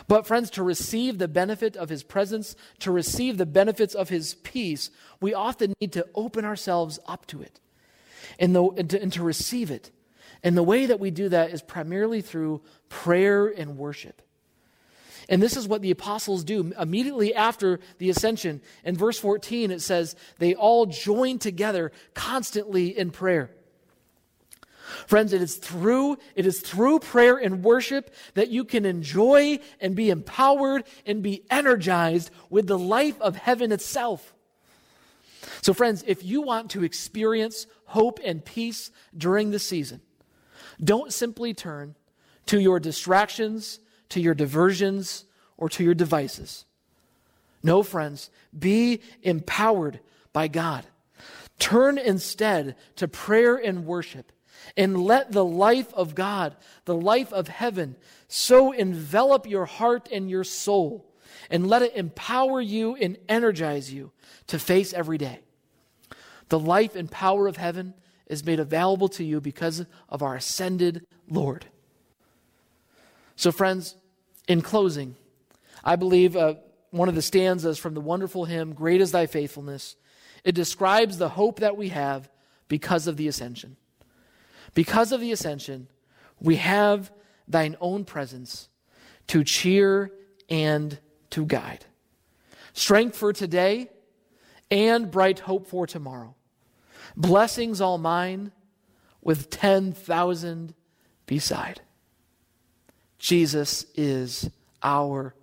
But, 0.08 0.26
friends, 0.26 0.50
to 0.52 0.64
receive 0.64 1.18
the 1.18 1.28
benefit 1.28 1.76
of 1.76 1.90
his 1.90 2.04
presence, 2.04 2.56
to 2.80 2.92
receive 2.92 3.38
the 3.38 3.46
benefits 3.46 3.94
of 3.94 4.10
his 4.10 4.36
peace, 4.36 4.90
we 5.20 5.34
often 5.34 5.74
need 5.82 5.92
to 5.94 6.08
open 6.16 6.46
ourselves 6.46 7.00
up 7.06 7.26
to 7.28 7.42
it 7.42 7.60
and, 8.40 8.56
the, 8.56 8.64
and, 8.64 8.90
to, 8.90 9.02
and 9.02 9.12
to 9.14 9.24
receive 9.24 9.70
it. 9.70 9.92
And 10.44 10.58
the 10.58 10.64
way 10.64 10.86
that 10.86 11.00
we 11.00 11.12
do 11.12 11.30
that 11.30 11.52
is 11.52 11.62
primarily 11.62 12.22
through 12.22 12.62
prayer 12.88 13.48
and 13.48 13.78
worship. 13.78 14.22
And 15.30 15.44
this 15.44 15.56
is 15.56 15.68
what 15.68 15.82
the 15.82 15.92
apostles 15.92 16.44
do 16.44 16.74
immediately 16.80 17.36
after 17.36 17.80
the 18.00 18.10
ascension. 18.10 18.62
In 18.84 18.98
verse 18.98 19.20
14, 19.20 19.70
it 19.70 19.82
says, 19.82 20.16
they 20.40 20.56
all 20.56 20.86
join 20.88 21.38
together 21.38 21.92
constantly 22.14 22.98
in 22.98 23.12
prayer. 23.12 23.52
Friends, 25.08 25.34
it 25.34 25.42
is 25.42 25.56
through 25.56 26.18
it 26.36 26.46
is 26.46 26.60
through 26.60 27.00
prayer 27.00 27.38
and 27.38 27.64
worship 27.64 28.14
that 28.34 28.50
you 28.50 28.64
can 28.64 28.86
enjoy 28.86 29.60
and 29.80 29.96
be 29.96 30.10
empowered 30.10 30.84
and 31.06 31.22
be 31.22 31.44
energized 31.50 32.32
with 32.50 32.68
the 32.68 32.78
life 32.78 33.20
of 33.22 33.36
heaven 33.36 33.72
itself. 33.72 34.34
So 35.62 35.74
friends, 35.74 36.04
if 36.08 36.24
you 36.24 36.42
want 36.42 36.72
to 36.72 36.84
experience 36.84 37.68
hope 37.86 38.20
and 38.24 38.44
peace 38.44 38.92
during 39.16 39.52
the 39.52 39.60
season, 39.60 40.02
don't 40.84 41.14
simply 41.14 41.54
turn 41.54 41.96
to 42.48 42.60
your 42.60 42.80
distractions, 42.80 43.80
to 44.10 44.20
your 44.20 44.34
diversions, 44.34 45.26
or 45.58 45.70
to 45.70 45.84
your 45.84 45.94
devices. 45.94 46.66
No, 47.64 47.84
friends, 47.84 48.32
be 48.58 49.02
empowered 49.22 50.00
by 50.34 50.48
God. 50.48 50.86
Turn 51.60 52.00
instead 52.00 52.76
to 52.96 53.08
prayer 53.08 53.56
and 53.56 53.86
worship 53.86 54.32
and 54.78 55.02
let 55.04 55.32
the 55.32 55.46
life 55.46 55.94
of 55.94 56.16
God, 56.16 56.56
the 56.86 56.96
life 56.96 57.32
of 57.34 57.48
heaven, 57.48 57.96
so 58.28 58.72
envelop 58.72 59.48
your 59.48 59.66
heart 59.66 60.10
and 60.12 60.30
your 60.30 60.44
soul, 60.44 61.06
and 61.50 61.68
let 61.68 61.82
it 61.82 61.96
empower 61.96 62.62
you 62.62 62.96
and 62.96 63.18
energize 63.28 63.92
you 63.94 64.12
to 64.48 64.60
face 64.60 64.94
every 64.94 65.18
day. 65.18 65.40
The 66.50 66.60
life 66.60 66.96
and 66.96 67.10
power 67.10 67.48
of 67.48 67.58
heaven 67.58 67.94
is 68.28 68.46
made 68.46 68.60
available 68.60 69.10
to 69.10 69.24
you 69.24 69.42
because 69.42 69.86
of 70.10 70.22
our 70.22 70.36
ascended 70.36 71.06
Lord. 71.30 71.66
So, 73.36 73.52
friends, 73.52 73.96
in 74.48 74.62
closing, 74.62 75.16
I 75.84 75.96
believe 75.96 76.36
uh, 76.36 76.56
one 76.92 77.10
of 77.10 77.16
the 77.16 77.22
stanzas 77.22 77.80
from 77.80 77.94
the 77.94 78.02
wonderful 78.02 78.46
hymn, 78.46 78.74
Great 78.74 79.02
is 79.02 79.12
Thy 79.12 79.26
Faithfulness. 79.26 79.96
It 80.44 80.54
describes 80.54 81.18
the 81.18 81.30
hope 81.30 81.60
that 81.60 81.78
we 81.78 81.90
have 81.90 82.30
because 82.68 83.08
of 83.08 83.18
the 83.18 83.28
ascension. 83.28 83.78
Because 84.74 85.12
of 85.12 85.22
the 85.22 85.32
ascension, 85.32 85.88
we 86.40 86.58
have 86.58 87.12
thine 87.48 87.76
own 87.82 88.06
presence 88.06 88.70
to 89.28 89.44
cheer 89.44 90.12
and 90.50 90.98
to 91.32 91.46
guide. 91.46 91.86
Strength 92.74 93.16
for 93.16 93.34
today 93.34 93.90
and 94.70 95.12
bright 95.12 95.40
hope 95.40 95.68
for 95.68 95.86
tomorrow. 95.86 96.36
Blessings 97.16 97.82
all 97.82 97.98
mine 97.98 98.52
with 99.22 99.50
10,000 99.50 100.74
beside. 101.26 101.82
Jesus 103.18 103.86
is 103.96 104.50
our 104.82 105.36